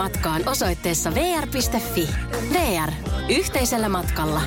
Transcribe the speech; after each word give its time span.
matkaan 0.00 0.48
osoitteessa 0.48 1.14
vr.fi. 1.14 2.08
VR. 2.52 2.92
Yhteisellä 3.28 3.88
matkalla. 3.88 4.40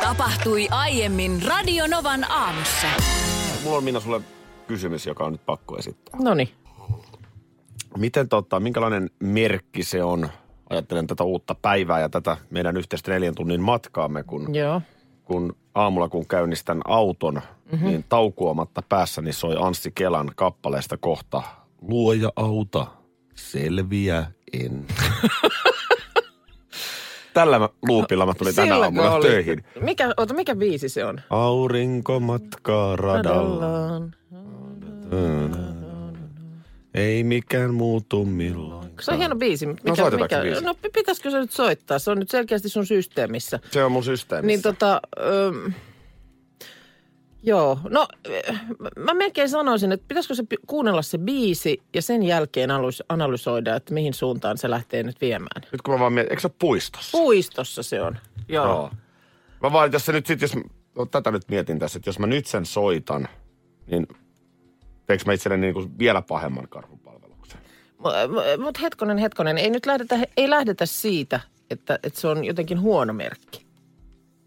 Tapahtui 0.00 0.68
aiemmin 0.70 1.42
Radionovan 1.42 2.30
aamussa. 2.30 2.86
Mulla 3.64 3.76
on 3.76 3.84
Minna 3.84 4.00
sulle 4.00 4.20
kysymys, 4.66 5.06
joka 5.06 5.24
on 5.24 5.32
nyt 5.32 5.46
pakko 5.46 5.78
esittää. 5.78 6.20
No 6.22 6.34
niin. 6.34 6.48
Miten 7.96 8.28
tota, 8.28 8.60
minkälainen 8.60 9.10
merkki 9.20 9.82
se 9.82 10.04
on? 10.04 10.28
Ajattelen 10.70 11.06
tätä 11.06 11.24
uutta 11.24 11.54
päivää 11.54 12.00
ja 12.00 12.08
tätä 12.08 12.36
meidän 12.50 12.76
yhteistä 12.76 13.10
neljän 13.10 13.34
tunnin 13.34 13.60
matkaamme, 13.62 14.22
kun, 14.22 14.54
Joo. 14.54 14.80
Kun 15.32 15.56
aamulla 15.74 16.08
kun 16.08 16.26
käynnistän 16.26 16.80
auton, 16.84 17.34
mm-hmm. 17.72 17.86
niin 17.86 18.04
taukuamatta 18.08 18.82
päässäni 18.88 19.32
soi 19.32 19.56
Anssi 19.60 19.92
Kelan 19.94 20.30
kappaleesta 20.36 20.96
kohta 20.96 21.42
Luoja 21.88 22.32
auta, 22.36 22.86
selviä 23.34 24.24
en. 24.52 24.86
Tällä 27.34 27.58
mä- 27.58 27.68
luupilla 27.88 28.26
mä 28.26 28.34
tulin 28.34 28.54
tänä 28.54 28.66
Silläkö 28.66 28.84
aamuna 28.84 29.10
oli? 29.14 29.26
töihin. 29.26 29.64
Mikä, 29.80 30.14
ota, 30.16 30.34
mikä 30.34 30.56
biisi 30.56 30.88
se 30.88 31.04
on? 31.04 31.20
Aurinko 31.30 32.20
matkaa 32.20 32.96
radalla. 32.96 33.60
Radallaan. 33.60 34.14
Ei 36.94 37.24
mikään 37.24 37.74
muutu 37.74 38.24
milloin. 38.24 38.90
Se 39.00 39.10
on 39.12 39.18
hieno 39.18 39.36
biisi. 39.36 39.66
Mikä, 39.66 39.94
soitetaanko 39.94 40.34
se 40.36 40.42
biisi? 40.42 40.64
No 40.64 40.74
pi- 40.74 40.90
pitäisikö 40.94 41.30
se 41.30 41.38
nyt 41.40 41.52
soittaa? 41.52 41.98
Se 41.98 42.10
on 42.10 42.18
nyt 42.18 42.30
selkeästi 42.30 42.68
sun 42.68 42.86
systeemissä. 42.86 43.60
Se 43.70 43.84
on 43.84 43.92
mun 43.92 44.04
systeemissä. 44.04 44.46
Niin 44.46 44.62
tota, 44.62 45.00
öö, 45.18 45.52
joo, 47.42 47.78
no 47.88 48.08
mä 48.98 49.14
melkein 49.14 49.48
sanoisin, 49.48 49.92
että 49.92 50.04
pitäisikö 50.08 50.34
se 50.34 50.44
kuunnella 50.66 51.02
se 51.02 51.18
biisi 51.18 51.82
ja 51.94 52.02
sen 52.02 52.22
jälkeen 52.22 52.70
analys- 52.70 53.04
analysoida, 53.08 53.76
että 53.76 53.94
mihin 53.94 54.14
suuntaan 54.14 54.58
se 54.58 54.70
lähtee 54.70 55.02
nyt 55.02 55.20
viemään. 55.20 55.62
Nyt 55.72 55.82
kun 55.82 55.94
mä 55.94 56.00
vaan 56.00 56.12
mietin, 56.12 56.32
eikö 56.32 56.40
se 56.40 56.46
ole 56.46 56.54
puistossa? 56.58 57.18
Puistossa 57.18 57.82
se 57.82 58.02
on, 58.02 58.18
joo. 58.48 58.66
Joo. 58.66 58.90
Mä 59.62 59.72
vaan, 59.72 59.92
jos 59.92 60.06
se 60.06 60.12
nyt 60.12 60.26
sit, 60.26 60.40
jos, 60.40 60.54
no, 60.96 61.06
tätä 61.06 61.30
nyt 61.30 61.48
mietin 61.48 61.78
tässä, 61.78 61.96
että 61.98 62.08
jos 62.08 62.18
mä 62.18 62.26
nyt 62.26 62.46
sen 62.46 62.66
soitan, 62.66 63.28
niin 63.86 64.06
teekö 65.12 65.24
mä 65.26 65.32
itselleni 65.32 65.60
niin 65.60 65.74
kuin 65.74 65.98
vielä 65.98 66.22
pahemman 66.22 66.68
karhunpalveluksen? 66.68 67.60
Mutta 68.58 68.80
hetkonen, 68.80 69.18
hetkonen, 69.18 69.58
ei 69.58 69.70
nyt 69.70 69.86
lähdetä, 69.86 70.18
ei 70.36 70.50
lähdetä 70.50 70.86
siitä, 70.86 71.40
että, 71.70 71.98
että 72.02 72.20
se 72.20 72.28
on 72.28 72.44
jotenkin 72.44 72.80
huono 72.80 73.12
merkki. 73.12 73.66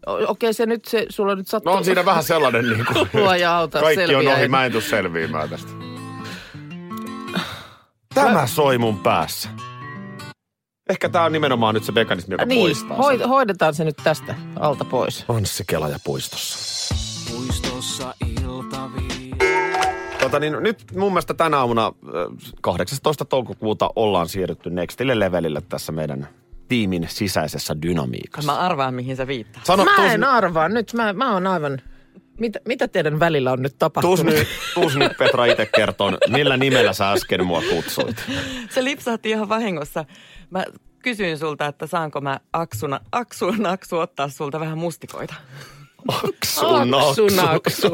Okei, 0.06 0.52
se 0.54 0.66
nyt, 0.66 0.84
se, 0.84 1.06
sulla 1.08 1.34
nyt 1.34 1.48
sattuu. 1.48 1.72
No 1.72 1.78
on 1.78 1.84
siinä 1.84 2.04
vähän 2.04 2.24
sellainen 2.24 2.68
niin 2.68 2.86
kuin, 2.86 3.08
Luoja 3.14 3.56
auta, 3.56 3.80
kaikki 3.80 4.04
on 4.04 4.10
selviä 4.10 4.34
ohi, 4.34 4.42
en. 4.44 4.50
mä 4.50 4.64
en 4.64 4.72
tuu 4.72 4.80
selviämään 4.80 5.48
tästä. 5.48 5.70
Tämä 8.14 8.46
soi 8.46 8.78
mun 8.78 8.98
päässä. 8.98 9.48
Ehkä 10.90 11.08
tää 11.08 11.24
on 11.24 11.32
nimenomaan 11.32 11.74
nyt 11.74 11.84
se 11.84 11.92
mekanismi, 11.92 12.34
joka 12.34 12.44
Niin, 12.44 12.60
poistaa 12.60 12.96
hoi, 12.96 13.18
sen. 13.18 13.28
hoidetaan 13.28 13.74
se 13.74 13.84
nyt 13.84 13.96
tästä 14.04 14.34
alta 14.60 14.84
pois. 14.84 15.24
Anssi 15.28 15.64
Kela 15.66 15.88
ja 15.88 15.98
puistossa. 16.04 16.94
Puistossa 17.34 18.14
iltavii. 18.26 18.45
Tota 20.26 20.40
niin, 20.40 20.56
nyt 20.60 20.84
mun 20.96 21.12
mielestä 21.12 21.34
tänä 21.34 21.58
aamuna 21.58 21.92
ö, 22.14 22.28
18. 22.60 23.24
toukokuuta 23.24 23.90
ollaan 23.96 24.28
siirrytty 24.28 24.70
nextille 24.70 25.18
levelille 25.18 25.60
tässä 25.68 25.92
meidän 25.92 26.28
tiimin 26.68 27.06
sisäisessä 27.10 27.82
dynamiikassa. 27.82 28.52
Mä 28.52 28.58
arvaan, 28.58 28.94
mihin 28.94 29.16
sä 29.16 29.26
viittaa. 29.26 29.62
Sano, 29.64 29.84
Mä 29.84 29.96
tuus, 29.96 30.10
en 30.12 30.24
arvaa. 30.24 30.68
Nyt 30.68 30.92
mä, 30.92 31.12
mä 31.12 31.32
oon 31.32 31.46
aivan... 31.46 31.80
Mitä, 32.40 32.60
mitä 32.64 32.88
teidän 32.88 33.20
välillä 33.20 33.52
on 33.52 33.62
nyt 33.62 33.74
tapahtunut? 33.78 34.20
tuus, 34.20 34.34
nyt, 34.34 34.48
tuus 34.74 34.96
nyt 34.96 35.12
Petra 35.18 35.46
itse 35.46 35.66
kertoon, 35.76 36.18
millä 36.28 36.56
nimellä 36.56 36.92
sä 36.92 37.12
äsken 37.12 37.46
mua 37.46 37.62
kutsuit. 37.70 38.16
Se 38.70 38.84
lipsahti 38.84 39.30
ihan 39.30 39.48
vahingossa. 39.48 40.04
Mä 40.50 40.64
kysyin 41.02 41.38
sulta, 41.38 41.66
että 41.66 41.86
saanko 41.86 42.20
mä 42.20 42.40
aksuna, 42.52 43.00
aksu, 43.12 43.50
naksu 43.50 43.98
ottaa 43.98 44.28
sulta 44.28 44.60
vähän 44.60 44.78
mustikoita. 44.78 45.34
Aksu, 46.08 46.66
Aksu, 46.66 47.26
naksu. 47.36 47.88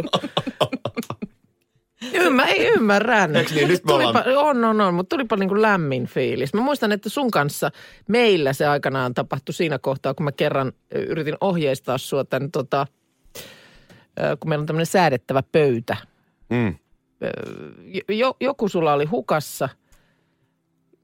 Ymmär, 2.12 2.48
ei 2.48 2.66
ymmärrän. 2.66 3.32
Niin? 3.32 3.68
Nyt 3.68 3.84
me 3.84 3.92
tulipa, 3.92 4.20
ollaan- 4.20 4.36
On, 4.36 4.64
on, 4.64 4.80
on, 4.80 4.94
mutta 4.94 5.16
tulipa 5.16 5.36
niin 5.36 5.48
kuin 5.48 5.62
lämmin 5.62 6.06
fiilis. 6.06 6.54
Mä 6.54 6.60
muistan, 6.60 6.92
että 6.92 7.08
sun 7.08 7.30
kanssa 7.30 7.70
meillä 8.08 8.52
se 8.52 8.66
aikanaan 8.66 9.14
tapahtui 9.14 9.54
siinä 9.54 9.78
kohtaa, 9.78 10.14
kun 10.14 10.24
mä 10.24 10.32
kerran 10.32 10.72
yritin 10.94 11.36
ohjeistaa 11.40 11.98
sua 11.98 12.24
tämän, 12.24 12.50
tota, 12.50 12.86
kun 14.40 14.48
meillä 14.48 14.62
on 14.62 14.66
tämmöinen 14.66 14.86
säädettävä 14.86 15.42
pöytä. 15.52 15.96
Mm. 16.50 16.74
Jo, 18.08 18.36
joku 18.40 18.68
sulla 18.68 18.92
oli 18.92 19.04
hukassa. 19.04 19.68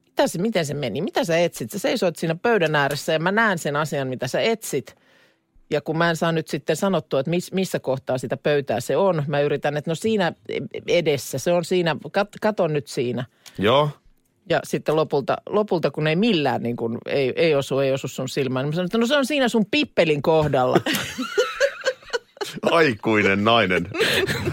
Mitä 0.05 0.27
se, 0.27 0.41
miten 0.41 0.65
se 0.65 0.73
meni? 0.73 1.01
Mitä 1.01 1.23
sä 1.23 1.37
etsit? 1.37 1.71
Sä 1.71 1.79
seisoit 1.79 2.15
siinä 2.15 2.35
pöydän 2.35 2.75
ääressä 2.75 3.13
ja 3.13 3.19
mä 3.19 3.31
näen 3.31 3.57
sen 3.57 3.75
asian, 3.75 4.07
mitä 4.07 4.27
sä 4.27 4.41
etsit. 4.41 4.95
Ja 5.69 5.81
kun 5.81 5.97
mä 5.97 6.09
en 6.09 6.15
saa 6.15 6.31
nyt 6.31 6.47
sitten 6.47 6.75
sanottua, 6.75 7.19
että 7.19 7.29
miss, 7.29 7.51
missä 7.51 7.79
kohtaa 7.79 8.17
sitä 8.17 8.37
pöytää 8.37 8.79
se 8.79 8.97
on, 8.97 9.23
mä 9.27 9.39
yritän, 9.39 9.77
että 9.77 9.91
no 9.91 9.95
siinä 9.95 10.33
edessä, 10.87 11.37
se 11.37 11.51
on 11.51 11.65
siinä, 11.65 11.95
kat, 12.11 12.27
kato 12.41 12.67
nyt 12.67 12.87
siinä. 12.87 13.25
Joo. 13.57 13.89
Ja 14.49 14.59
sitten 14.63 14.95
lopulta, 14.95 15.37
lopulta 15.49 15.91
kun 15.91 16.07
ei 16.07 16.15
millään 16.15 16.63
niin 16.63 16.75
kuin, 16.75 16.97
ei, 17.05 17.33
ei 17.35 17.55
osu, 17.55 17.79
ei 17.79 17.91
osu 17.91 18.07
sun 18.07 18.29
silmään, 18.29 18.63
niin 18.63 18.69
mä 18.69 18.75
sanon, 18.75 18.85
että 18.85 18.97
no 18.97 19.07
se 19.07 19.17
on 19.17 19.25
siinä 19.25 19.49
sun 19.49 19.65
pippelin 19.71 20.21
kohdalla. 20.21 20.77
Aikuinen 22.71 23.43
nainen. 23.43 23.87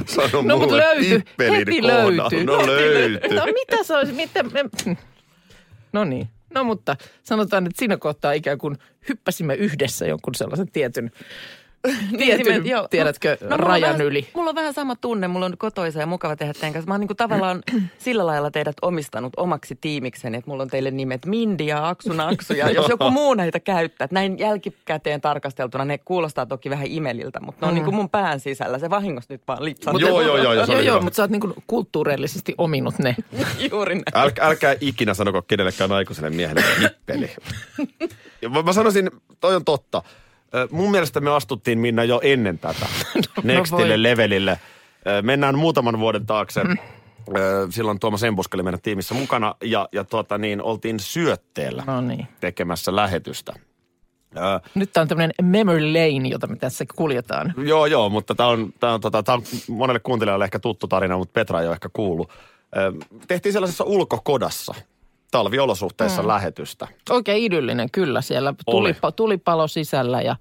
Sano 0.07 0.43
No 0.43 0.59
mulle 0.59 0.83
löytyi, 0.83 1.19
pippelin 1.19 1.55
heti 1.55 1.81
kohdalla. 1.81 2.31
No 2.45 2.67
löytyi. 2.67 3.37
No 3.37 3.45
mitä 3.45 3.85
se 3.85 3.97
olisi, 3.97 4.13
me... 4.13 4.29
no 5.93 6.05
niin. 6.05 6.29
No 6.57 6.65
mutta 6.65 6.97
sanotaan, 7.23 7.67
että 7.67 7.79
siinä 7.79 7.97
kohtaa 7.97 8.33
ikään 8.33 8.59
kuin 8.59 8.79
hyppäsimme 9.09 9.55
yhdessä 9.55 10.07
jonkun 10.07 10.35
sellaisen 10.35 10.71
tietyn, 10.71 11.11
tietyn 12.19 12.47
Nimen- 12.47 12.67
joo. 12.67 12.89
tiedätkö, 12.89 13.37
No, 13.41 13.47
mulla 13.47 13.55
on 13.55 13.61
rajan 13.61 13.83
vähän, 13.93 14.01
yli. 14.07 14.29
Mulla 14.35 14.51
on 14.51 14.57
vähän 14.57 14.75
sama 14.75 14.97
tunne. 14.97 15.29
Mulla 15.29 15.47
on 15.47 15.59
kotoisa 15.59 16.01
ja 16.01 16.07
mukava 16.07 16.37
tehdä 16.37 16.53
teidän 16.53 16.73
kanssa. 16.73 16.89
Mä 16.89 16.95
oon 16.95 17.01
niin 17.01 17.09
kuin 17.09 17.17
tavallaan 17.17 17.63
sillä 17.99 18.27
lailla 18.27 18.51
teidät 18.51 18.77
omistanut 18.83 19.33
omaksi 19.37 19.79
tiimikseni, 19.81 20.39
että 20.39 20.51
mulla 20.51 20.63
on 20.63 20.69
teille 20.69 20.91
nimet 20.91 21.27
Mindi 21.27 21.67
ja 21.67 21.89
Aksu 21.89 22.13
Naksu. 22.13 22.53
Ja 22.55 22.71
jos 22.77 22.89
joku 22.89 23.11
muu 23.11 23.35
näitä 23.35 23.61
käyttää, 23.61 24.09
näin 24.11 24.39
jälkikäteen 24.39 25.21
tarkasteltuna 25.21 25.85
ne 25.85 25.99
kuulostaa 25.99 26.47
toki 26.47 26.71
vähän 26.71 26.87
imeliltä, 26.91 27.41
mutta 27.41 27.67
ne 27.67 27.69
on 27.69 27.75
niin 27.75 27.85
kuin 27.85 27.95
mun 27.95 28.11
pään 28.11 28.41
sisällä. 28.41 28.79
Se 28.79 28.91
vahingossa 28.91 29.35
nyt 29.35 29.43
vaan 29.49 29.65
lipsahti. 29.65 30.03
Joo, 30.03 30.21
joo, 30.21 30.37
joo, 30.37 30.53
joo, 30.53 30.65
Joo, 30.67 30.81
joo, 30.81 31.01
mutta 31.01 31.17
sä 31.17 31.23
oot 31.23 31.31
niin 31.31 31.41
kuin 31.41 31.55
kulttuurillisesti 31.67 32.55
ominut 32.59 32.99
ne. 32.99 33.17
Juuri 33.71 33.95
näin. 33.95 34.05
Äl, 34.15 34.31
älkää 34.41 34.75
ikinä 34.81 35.15
sanoko 35.15 35.43
kenellekään 35.43 35.93
aikuiselle 35.93 36.31
miehelle 36.31 36.63
pippeli. 36.81 37.31
Ja 38.43 38.49
mä 38.55 38.63
mä 38.63 38.73
sanoisin, 38.73 39.11
toi 39.41 39.55
on 39.57 39.65
totta. 39.65 40.03
Mun 40.71 40.91
mielestä 40.91 41.21
me 41.21 41.31
astuttiin 41.31 41.79
Minna 41.79 42.05
jo 42.05 42.21
ennen 42.23 42.59
tätä 42.59 42.87
Nextille 43.43 43.89
voi. 43.89 44.03
levelille. 44.03 44.61
Mennään 45.23 45.59
muutaman 45.59 45.99
vuoden 45.99 46.27
taakse. 46.27 46.61
Silloin 47.71 47.99
Tuomas 48.01 48.23
Embusk 48.23 48.55
oli 48.55 48.63
meidän 48.63 48.81
tiimissä 48.81 49.15
mukana 49.15 49.55
ja, 49.65 49.89
ja 49.93 50.05
tuota 50.05 50.39
niin, 50.39 50.63
oltiin 50.63 51.01
syötteellä 51.01 51.83
No 51.87 52.01
niin. 52.01 52.29
tekemässä 52.41 52.97
lähetystä. 52.97 53.53
Nyt 54.75 54.93
tää 54.93 55.01
on 55.01 55.09
tämmöinen 55.09 55.33
memory 55.43 55.81
lane, 55.87 56.29
jota 56.29 56.47
me 56.47 56.57
tässä 56.57 56.85
kuljetaan. 56.97 57.55
Joo, 57.65 57.87
joo, 57.87 58.09
mutta 58.09 58.35
tämä 58.35 58.49
on, 58.49 58.73
tää 58.81 58.95
on, 58.95 59.01
tota, 59.01 59.23
tää 59.23 59.35
on 59.35 59.43
monelle 59.69 60.01
kuuntelijalle 60.01 60.45
ehkä 60.45 60.59
tuttu 60.59 60.89
tarina, 60.89 61.19
mutta 61.19 61.33
Petra 61.33 61.61
ei 61.61 61.67
ole 61.67 61.75
ehkä 61.75 61.89
kuullut. 61.93 62.33
Tehtiin 63.29 63.53
sellaisessa 63.53 63.85
ulkokodassa 63.85 64.75
talviolosuhteissa 65.31 66.23
mm. 66.23 66.29
lähetystä. 66.29 66.89
Oikein 67.11 67.43
idyllinen 67.43 67.91
kyllä 67.91 68.21
siellä. 68.21 68.55
Oli. 68.67 68.95
Tuli, 68.95 69.13
tulipalo 69.17 69.69
sisällä 69.69 70.23
ja 70.23 70.37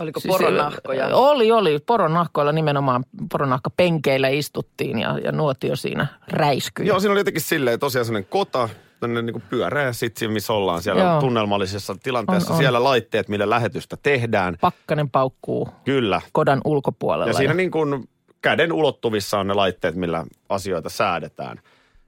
Oliko 0.00 0.20
Siis, 0.20 0.32
poronahkoja? 0.32 1.08
Oli, 1.16 1.52
oli. 1.52 1.78
Poronahkoilla 1.86 2.52
nimenomaan 2.52 3.04
poronahkapenkeillä 3.32 4.28
istuttiin 4.28 4.98
ja, 4.98 5.18
ja 5.18 5.32
nuotio 5.32 5.76
siinä 5.76 6.06
räiskyi. 6.28 6.86
Joo, 6.86 7.00
siinä 7.00 7.12
oli 7.12 7.20
jotenkin 7.20 7.42
silleen 7.42 7.80
tosiaan 7.80 8.04
sellainen 8.04 8.30
kota, 8.30 8.68
tämmöinen 9.00 9.26
niin 9.26 9.42
pyöreä 9.50 9.92
sitsi, 9.92 10.28
missä 10.28 10.52
ollaan 10.52 10.82
siellä 10.82 11.02
Joo. 11.02 11.20
tunnelmallisessa 11.20 11.96
tilanteessa. 12.02 12.50
On, 12.50 12.54
on. 12.54 12.62
Siellä 12.62 12.84
laitteet, 12.84 13.28
millä 13.28 13.50
lähetystä 13.50 13.96
tehdään. 14.02 14.56
Pakkanen 14.60 15.10
paukkuu 15.10 15.68
Kyllä. 15.84 16.20
kodan 16.32 16.60
ulkopuolella. 16.64 17.30
Ja 17.30 17.36
siinä 17.36 17.54
niin 17.54 17.70
kuin 17.70 18.08
käden 18.42 18.72
ulottuvissa 18.72 19.38
on 19.38 19.46
ne 19.46 19.54
laitteet, 19.54 19.94
millä 19.94 20.24
asioita 20.48 20.88
säädetään. 20.88 21.60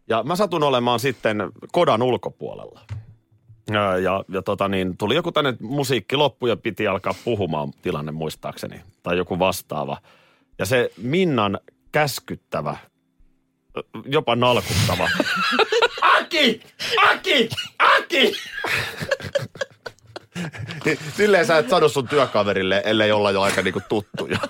Ja 0.08 0.22
mä 0.22 0.36
satun 0.36 0.62
olemaan 0.62 1.00
sitten 1.00 1.50
kodan 1.72 2.02
ulkopuolella. 2.02 2.80
Ja, 3.70 3.98
ja, 3.98 4.24
ja 4.28 4.42
tota 4.42 4.68
niin, 4.68 4.96
tuli 4.96 5.14
joku 5.14 5.32
tänne 5.32 5.54
musiikki 5.60 6.16
loppu 6.16 6.46
ja 6.46 6.56
piti 6.56 6.86
alkaa 6.86 7.14
puhumaan 7.24 7.72
tilanne 7.82 8.12
muistaakseni. 8.12 8.80
Tai 9.02 9.16
joku 9.16 9.38
vastaava. 9.38 9.96
Ja 10.58 10.66
se 10.66 10.92
Minnan 10.96 11.58
käskyttävä, 11.92 12.76
jopa 14.04 14.36
nalkuttava. 14.36 15.08
Aki! 16.20 16.60
Aki! 17.10 17.48
Aki! 17.78 18.32
Silleen 21.16 21.46
sä 21.46 21.58
et 21.58 21.68
sano 21.68 21.88
sun 21.88 22.08
työkaverille, 22.08 22.82
ellei 22.84 23.12
olla 23.12 23.30
jo 23.30 23.40
aika 23.40 23.62
niinku 23.62 23.80
tuttuja. 23.88 24.38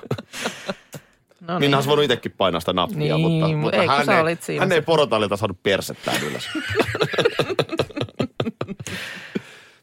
No 1.50 1.58
niin 1.58 1.68
niin. 1.70 1.74
olisi 1.74 1.88
voinut 1.88 2.04
itsekin 2.04 2.32
painaa 2.32 2.60
sitä 2.60 2.72
nappia, 2.72 2.98
Niin, 2.98 3.20
mutta, 3.20 3.46
mu- 3.46 3.56
mutta 3.56 3.76
ei, 3.76 3.86
hän, 3.86 4.06
sä 4.06 4.14
ei, 4.14 4.20
olit 4.20 4.42
siinä 4.42 4.60
hän 4.60 4.72
ei 4.72 4.82
porotallilta 4.82 5.36
saanut 5.36 5.62
persettään 5.62 6.22
ylös. 6.22 6.48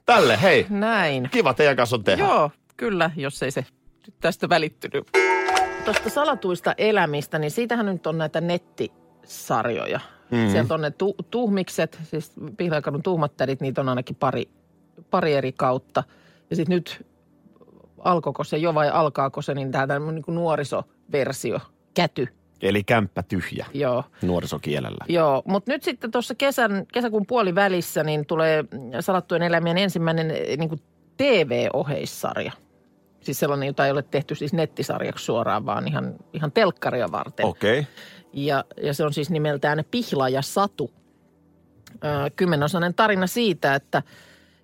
Tälle, 0.06 0.42
hei. 0.42 0.66
Näin. 0.70 1.30
Kiva 1.32 1.54
teidän 1.54 1.76
kanssa 1.76 1.96
on 1.96 2.04
tehdä. 2.04 2.24
Joo, 2.24 2.52
kyllä, 2.78 3.12
jos 3.16 3.44
ei 3.44 3.52
se 3.52 3.66
nyt 4.08 4.16
tästä 4.20 4.50
välittynyt. 4.50 5.08
Tuosta 5.86 6.10
salatuista 6.10 6.74
elämistä, 6.78 7.40
niin 7.40 7.52
siitähän 7.52 7.86
nyt 7.86 8.08
on 8.08 8.18
näitä 8.18 8.42
nettisarjoja. 8.42 10.00
Mm-hmm. 10.32 10.52
Sieltä 10.52 10.74
on 10.74 10.82
ne 10.82 10.92
tu- 10.92 11.16
tuhmikset, 11.32 12.00
siis 12.04 12.32
Pihlajakadun 12.58 13.04
tuhmattärit, 13.04 13.62
niitä 13.62 13.82
on 13.82 13.90
ainakin 13.90 14.16
pari, 14.16 14.50
pari 15.12 15.34
eri 15.34 15.52
kautta. 15.52 16.04
Ja 16.50 16.56
sitten 16.56 16.76
nyt 16.76 17.06
alkoiko 18.00 18.44
se 18.44 18.58
jo 18.58 18.74
vai 18.74 18.90
alkaako 18.90 19.42
se, 19.42 19.54
niin 19.54 19.72
tämä 19.72 20.00
niin 20.00 20.24
nuorisoversio, 21.08 21.60
käty, 21.94 22.28
Eli 22.62 22.84
kämppä 22.84 23.24
tyhjä 23.24 23.66
joo. 23.74 24.04
nuorisokielellä. 24.22 25.06
Joo, 25.10 25.42
mutta 25.46 25.72
nyt 25.72 25.84
sitten 25.84 26.12
tuossa 26.12 26.36
kesän, 26.36 26.86
kesäkuun 26.94 27.26
puolivälissä 27.28 28.04
niin 28.04 28.26
tulee 28.26 28.64
Salattujen 29.00 29.44
elämien 29.44 29.78
ensimmäinen 29.78 30.32
eh, 30.32 30.58
niin 30.58 30.70
kuin 30.70 30.82
TV-oheissarja. 31.18 32.52
Siis 33.22 33.40
sellainen, 33.40 33.68
jota 33.68 33.86
ei 33.86 33.92
ole 33.92 34.02
tehty 34.02 34.36
siis 34.36 34.54
nettisarjaksi 34.54 35.26
suoraan, 35.26 35.66
vaan 35.66 35.88
ihan, 35.88 36.16
ihan 36.34 36.52
telkkaria 36.52 37.12
varten. 37.12 37.46
Okei. 37.46 37.80
Okay. 37.80 37.92
Ja, 38.34 38.64
ja 38.84 38.94
se 38.94 39.06
on 39.06 39.14
siis 39.14 39.30
nimeltään 39.30 39.84
Pihla 39.92 40.30
ja 40.30 40.42
Satu. 40.42 40.92
Ö, 42.04 42.30
Kymmenosainen 42.36 42.94
tarina 42.94 43.28
siitä, 43.28 43.76
että 43.76 44.04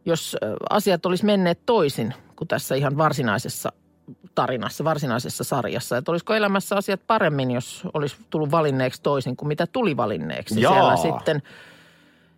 jos 0.06 0.38
asiat 0.70 1.06
olisi 1.06 1.26
menneet 1.26 1.60
toisin 1.66 2.14
kuin 2.36 2.48
tässä 2.48 2.76
ihan 2.76 2.98
varsinaisessa 2.98 3.72
tarinassa, 4.36 4.84
varsinaisessa 4.84 5.44
sarjassa. 5.44 5.98
Että 5.98 6.12
olisiko 6.12 6.34
elämässä 6.34 6.76
asiat 6.76 7.02
paremmin, 7.08 7.52
jos 7.52 7.84
olisi 7.94 8.16
tullut 8.30 8.52
valinneeksi 8.52 9.02
toisin 9.02 9.36
kuin 9.36 9.48
mitä 9.48 9.68
tuli 9.68 9.98
valinneeksi. 9.98 10.62
Jaa. 10.62 10.74
Siellä 10.74 10.98
sitten, 10.98 11.42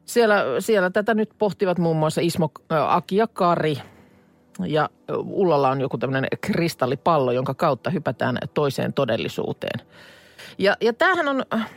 siellä, 0.05 0.43
siellä 0.59 0.89
tätä 0.89 1.13
nyt 1.13 1.29
pohtivat 1.37 1.77
muun 1.77 1.97
muassa 1.97 2.21
Ismo 2.21 2.51
ö, 2.71 2.85
Aki 2.87 3.15
ja 3.15 3.27
Kari. 3.27 3.77
Ja 4.67 4.89
Ullalla 5.25 5.69
on 5.69 5.81
joku 5.81 5.97
tämmöinen 5.97 6.27
kristallipallo, 6.41 7.31
jonka 7.31 7.53
kautta 7.53 7.89
hypätään 7.89 8.37
toiseen 8.53 8.93
todellisuuteen. 8.93 9.87
Ja, 10.57 10.77
ja 10.81 10.93
tämähän 10.93 11.27
on, 11.27 11.45
äh, 11.53 11.71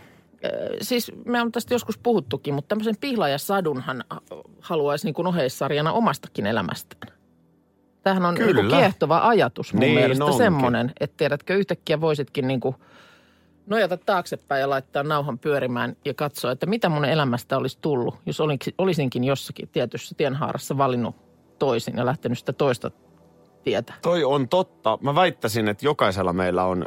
siis 0.80 1.12
me 1.24 1.40
on 1.40 1.52
tästä 1.52 1.74
joskus 1.74 1.98
puhuttukin, 1.98 2.54
mutta 2.54 2.68
tämmöisen 2.68 2.96
Pihla 3.00 3.28
ja 3.28 3.38
Sadunhan 3.38 4.04
äh, 4.12 4.18
haluaisi 4.60 5.06
niin 5.06 5.14
kuin 5.14 5.26
oheissarjana 5.26 5.92
omastakin 5.92 6.46
elämästään. 6.46 7.17
Tämähän 8.14 8.26
on 8.28 8.34
niin 8.34 8.68
kiehtova 8.68 9.28
ajatus 9.28 9.72
mun 9.74 9.80
Niin 9.80 9.94
mielestä 9.94 10.24
onkin. 10.24 10.38
semmoinen, 10.38 10.92
että 11.00 11.16
tiedätkö 11.16 11.54
yhtäkkiä 11.56 12.00
voisitkin 12.00 12.48
niin 12.48 12.60
kuin 12.60 12.76
nojata 13.66 13.96
taaksepäin 13.96 14.60
ja 14.60 14.70
laittaa 14.70 15.02
nauhan 15.02 15.38
pyörimään 15.38 15.96
ja 16.04 16.14
katsoa, 16.14 16.50
että 16.52 16.66
mitä 16.66 16.88
mun 16.88 17.04
elämästä 17.04 17.56
olisi 17.56 17.78
tullut, 17.80 18.14
jos 18.26 18.38
olisinkin 18.78 19.24
jossakin 19.24 19.68
tietyssä 19.68 20.14
tienhaarassa 20.14 20.78
valinnut 20.78 21.16
toisin 21.58 21.96
ja 21.96 22.06
lähtenyt 22.06 22.38
sitä 22.38 22.52
toista 22.52 22.90
tietä. 23.64 23.94
Toi 24.02 24.24
on 24.24 24.48
totta. 24.48 24.98
Mä 25.02 25.14
väittäisin, 25.14 25.68
että 25.68 25.86
jokaisella 25.86 26.32
meillä 26.32 26.64
on 26.64 26.86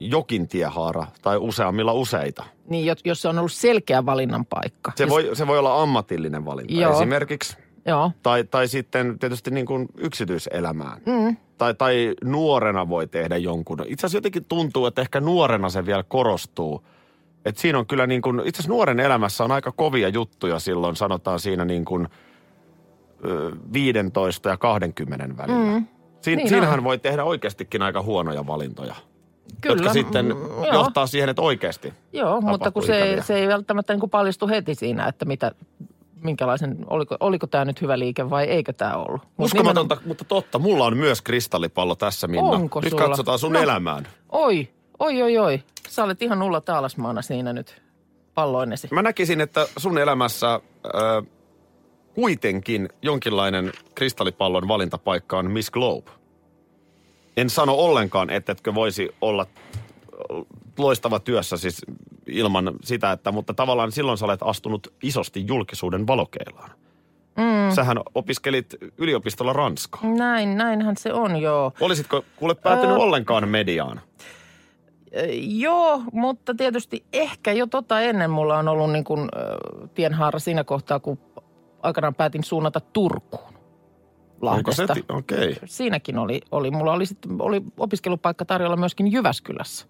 jokin 0.00 0.48
tiehaara 0.48 1.06
tai 1.22 1.36
useammilla 1.36 1.92
useita. 1.92 2.44
Niin, 2.68 2.94
jos- 3.04 3.22
se 3.22 3.28
on 3.28 3.38
ollut 3.38 3.52
selkeä 3.52 4.06
valinnan 4.06 4.46
paikka. 4.46 4.92
Se 4.96 5.08
voi, 5.08 5.30
se 5.32 5.46
voi 5.46 5.58
olla 5.58 5.82
ammatillinen 5.82 6.44
valinta 6.44 6.72
Joo. 6.74 6.92
esimerkiksi. 6.96 7.56
Joo, 7.86 8.10
Tai, 8.22 8.44
tai 8.44 8.68
sitten 8.68 9.18
tietysti 9.18 9.50
niin 9.50 9.66
kuin 9.66 9.86
yksityiselämään. 9.98 11.00
Mm. 11.06 11.36
Tai, 11.58 11.74
tai 11.74 12.14
nuorena 12.24 12.88
voi 12.88 13.06
tehdä 13.06 13.36
jonkun. 13.36 13.78
Itse 13.86 14.06
asiassa 14.06 14.16
jotenkin 14.18 14.44
tuntuu, 14.48 14.86
että 14.86 15.00
ehkä 15.02 15.20
nuorena 15.20 15.68
se 15.68 15.86
vielä 15.86 16.02
korostuu. 16.02 16.84
Että 17.44 17.60
siinä 17.60 17.78
on 17.78 17.86
kyllä 17.86 18.06
niin 18.06 18.22
kuin, 18.22 18.40
itse 18.44 18.60
asiassa 18.60 18.72
nuoren 18.72 19.00
elämässä 19.00 19.44
on 19.44 19.52
aika 19.52 19.72
kovia 19.72 20.08
juttuja 20.08 20.58
silloin, 20.58 20.96
sanotaan 20.96 21.40
siinä 21.40 21.64
niin 21.64 21.84
kuin 21.84 22.08
ö, 23.24 23.52
15 23.72 24.48
ja 24.48 24.56
20 24.56 25.36
välillä. 25.36 25.72
Mm. 25.78 25.86
Siin, 26.20 26.36
Niin 26.36 26.48
siinähän 26.48 26.78
on. 26.78 26.84
voi 26.84 26.98
tehdä 26.98 27.24
oikeastikin 27.24 27.82
aika 27.82 28.02
huonoja 28.02 28.46
valintoja. 28.46 28.94
Kyllä, 29.60 29.76
Jotka 29.76 29.92
sitten 29.92 30.24
mm, 30.26 30.30
joo. 30.30 30.72
johtaa 30.72 31.06
siihen, 31.06 31.28
että 31.28 31.42
oikeasti. 31.42 31.92
Joo, 32.12 32.40
mutta 32.40 32.70
kun 32.70 32.82
se, 32.82 33.16
se 33.20 33.34
ei 33.34 33.48
välttämättä 33.48 33.92
niin 33.92 34.00
kuin 34.00 34.10
paljastu 34.10 34.48
heti 34.48 34.74
siinä, 34.74 35.06
että 35.06 35.24
mitä, 35.24 35.52
minkälaisen, 36.22 36.76
oliko, 36.90 37.16
oliko 37.20 37.46
tämä 37.46 37.64
nyt 37.64 37.80
hyvä 37.82 37.98
liike 37.98 38.30
vai 38.30 38.44
eikö 38.44 38.72
tämä 38.72 38.94
ollut. 38.94 39.22
Mut 39.36 39.46
Uskomatonta, 39.46 39.96
mutta 40.06 40.24
totta. 40.24 40.58
Mulla 40.58 40.84
on 40.84 40.96
myös 40.96 41.22
kristallipallo 41.22 41.94
tässä, 41.94 42.26
Minna. 42.28 42.50
Onko 42.50 42.80
Nyt 42.80 42.90
sulla? 42.90 43.06
katsotaan 43.08 43.38
sun 43.38 43.52
No. 43.52 43.60
elämään. 43.60 44.08
Oi, 44.32 44.68
oi, 44.98 45.22
oi, 45.22 45.38
oi. 45.38 45.62
Sä 45.88 46.04
olet 46.04 46.22
ihan 46.22 46.42
Ulla 46.42 46.60
Taalasmaana 46.60 47.22
siinä 47.22 47.52
nyt 47.52 47.82
palloinesi. 48.34 48.88
Mä 48.90 49.02
näkisin, 49.02 49.40
että 49.40 49.66
sun 49.76 49.98
elämässä 49.98 50.60
ö, 50.86 51.22
kuitenkin 52.14 52.88
jonkinlainen 53.02 53.72
kristallipallon 53.94 54.68
valintapaikka 54.68 55.38
on 55.38 55.50
Miss 55.50 55.70
Globe. 55.70 56.10
En 57.36 57.50
sano 57.50 57.72
ollenkaan, 57.74 58.30
ettetkö 58.30 58.74
voisi 58.74 59.08
olla 59.20 59.46
loistava 60.78 61.20
työssä 61.20 61.56
siis 61.56 61.82
ilman 62.26 62.72
sitä, 62.84 63.12
että, 63.12 63.32
mutta 63.32 63.54
tavallaan 63.54 63.92
silloin 63.92 64.18
sä 64.18 64.24
olet 64.24 64.40
astunut 64.42 64.92
isosti 65.02 65.44
julkisuuden 65.46 66.06
valokeilaan. 66.06 66.70
Mm. 67.36 67.74
Sähän 67.74 67.98
opiskelit 68.14 68.74
yliopistolla 68.98 69.52
Ranskaa. 69.52 70.00
Näin, 70.04 70.56
näinhän 70.56 70.96
se 70.96 71.12
on, 71.12 71.36
joo. 71.36 71.72
Olisitko 71.80 72.24
kuule 72.36 72.54
päätynyt 72.54 72.96
Ö- 72.96 73.00
ollenkaan 73.00 73.48
mediaan? 73.48 74.00
Joo, 75.40 76.02
mutta 76.12 76.54
tietysti 76.54 77.04
ehkä 77.12 77.52
jo 77.52 77.66
tota 77.66 78.00
ennen 78.00 78.30
mulla 78.30 78.58
on 78.58 78.68
ollut 78.68 78.92
niin 78.92 79.04
kuin, 79.04 79.28
tienhaara 79.94 80.38
siinä 80.38 80.64
kohtaa, 80.64 81.00
kun 81.00 81.18
aikanaan 81.82 82.14
päätin 82.14 82.44
suunnata 82.44 82.80
Turkuun 82.80 83.56
Onko 84.40 84.72
se? 84.72 84.82
Lahdesta. 84.82 85.14
Okei. 85.14 85.38
Okay. 85.38 85.54
Siinäkin 85.64 86.18
oli, 86.18 86.40
oli 86.50 86.70
mulla 86.70 86.92
oli, 86.92 87.06
sit, 87.06 87.18
oli 87.38 87.62
opiskelupaikka 87.78 88.44
tarjolla 88.44 88.76
myöskin 88.76 89.12
Jyväskylässä. 89.12 89.86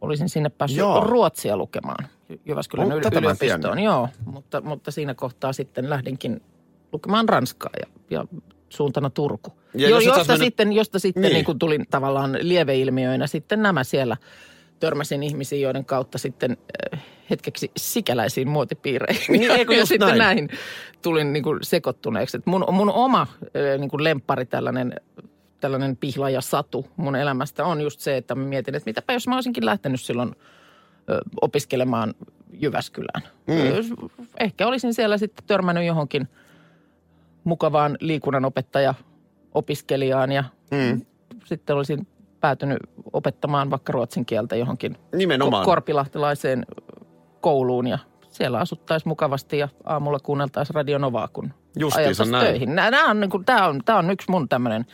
Olisin 0.00 0.28
sinne 0.28 0.48
päässyt 0.48 0.78
Joo. 0.78 1.00
Ruotsia 1.04 1.56
lukemaan 1.56 2.08
Jy- 2.32 2.40
Jyväskylän 2.46 2.86
Oh, 2.86 2.92
yl- 2.92 3.18
yliopistoon. 3.18 3.78
Joo, 3.78 4.08
mutta, 4.26 4.60
mutta 4.60 4.90
siinä 4.90 5.14
kohtaa 5.14 5.52
sitten 5.52 5.90
lähdinkin 5.90 6.42
lukemaan 6.92 7.28
Ranskaa 7.28 7.70
ja, 7.80 7.86
ja 8.10 8.24
suuntana 8.68 9.10
Turku. 9.10 9.52
Ja 9.74 9.88
Jo, 9.88 9.96
jos 9.96 10.04
josta, 10.04 10.24
mennyt- 10.32 10.46
sitten, 10.46 10.72
josta 10.72 10.98
sitten 10.98 11.22
Niin. 11.22 11.32
niin. 11.32 11.44
kuin 11.44 11.58
tulin 11.58 11.86
tavallaan 11.90 12.38
lieveilmiöinä 12.42 13.26
sitten 13.26 13.62
nämä 13.62 13.84
siellä. 13.84 14.16
Törmäsin 14.80 15.22
ihmisiin, 15.22 15.62
joiden 15.62 15.84
kautta 15.84 16.18
sitten 16.18 16.56
äh, 16.94 17.00
hetkeksi 17.30 17.70
sikäläisiin 17.76 18.48
muotipiireihin. 18.48 19.22
Niin, 19.28 19.50
eikö 19.50 19.74
ja 19.76 19.86
sitten 19.86 20.08
näin? 20.08 20.18
näin 20.18 20.48
tulin 21.02 21.32
niin 21.32 21.42
kuin 21.42 21.58
sekoittuneeksi. 21.62 22.36
Et 22.36 22.46
mun, 22.46 22.64
mun 22.70 22.90
oma 22.92 23.20
äh, 23.42 23.78
niin 23.78 23.90
kuin 23.90 24.04
lemppari 24.04 24.46
tällainen, 24.46 24.94
tällainen 25.60 25.96
pihla 25.96 26.30
ja 26.30 26.40
satu 26.40 26.86
mun 26.96 27.16
elämästä 27.16 27.64
on 27.64 27.80
just 27.80 28.00
se, 28.00 28.16
että 28.16 28.34
mä 28.34 28.44
mietin, 28.44 28.74
että 28.74 28.88
mitäpä 28.90 29.12
jos 29.12 29.28
mä 29.28 29.34
olisinkin 29.34 29.66
lähtenyt 29.66 30.00
silloin 30.00 30.34
ö, 31.10 31.20
opiskelemaan 31.40 32.14
Jyväskylään. 32.52 33.22
Mm. 33.46 34.08
Ehkä 34.40 34.66
olisin 34.66 34.94
siellä 34.94 35.18
sitten 35.18 35.44
törmännyt 35.46 35.84
johonkin 35.84 36.28
mukavaan 37.44 37.96
liikunnanopettaja 38.00 38.94
opiskelijaan 39.54 40.32
ja 40.32 40.44
mm. 40.70 41.00
sitten 41.44 41.76
olisin 41.76 42.06
päätynyt 42.40 42.78
opettamaan 43.12 43.70
vaikka 43.70 43.92
ruotsin 43.92 44.26
kieltä 44.26 44.56
johonkin 44.56 44.96
Nimenomaan. 45.14 45.62
ko- 45.62 45.64
korpilahtelaiseen 45.64 46.66
kouluun 47.40 47.86
ja 47.86 47.98
siellä 48.28 48.58
asuttaisiin 48.58 49.08
mukavasti 49.08 49.58
ja 49.58 49.68
aamulla 49.84 50.18
kuunneltaisiin 50.18 50.74
Radio 50.74 50.98
Novaa, 50.98 51.28
kun 51.28 51.52
Justiinsa 51.78 52.24
näin. 52.24 52.46
töihin. 52.46 52.74
Nämä 52.74 53.10
on, 53.10 53.20
niin 53.20 53.30
kuin, 53.30 53.44
tämä, 53.44 53.66
on, 53.66 53.80
tämä 53.84 53.98
on 53.98 54.10
yksi 54.10 54.30
mun 54.30 54.48
tämmöinen 54.48 54.86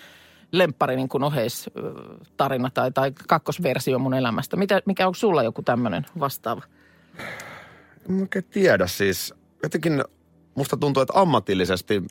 lemppari 0.58 0.96
niin 0.96 1.08
kuin 1.08 1.24
oheistarina 1.24 2.70
tai, 2.70 2.92
tai 2.92 3.12
kakkosversio 3.28 3.98
mun 3.98 4.14
elämästä. 4.14 4.56
Mitä, 4.56 4.82
mikä 4.86 5.08
on 5.08 5.14
sulla 5.14 5.42
joku 5.42 5.62
tämmöinen 5.62 6.06
vastaava? 6.20 6.62
En 8.10 8.20
oikein 8.20 8.44
tiedä 8.44 8.86
siis. 8.86 9.34
Jotenkin 9.62 10.04
musta 10.54 10.76
tuntuu, 10.76 11.02
että 11.02 11.20
ammatillisesti 11.20 12.02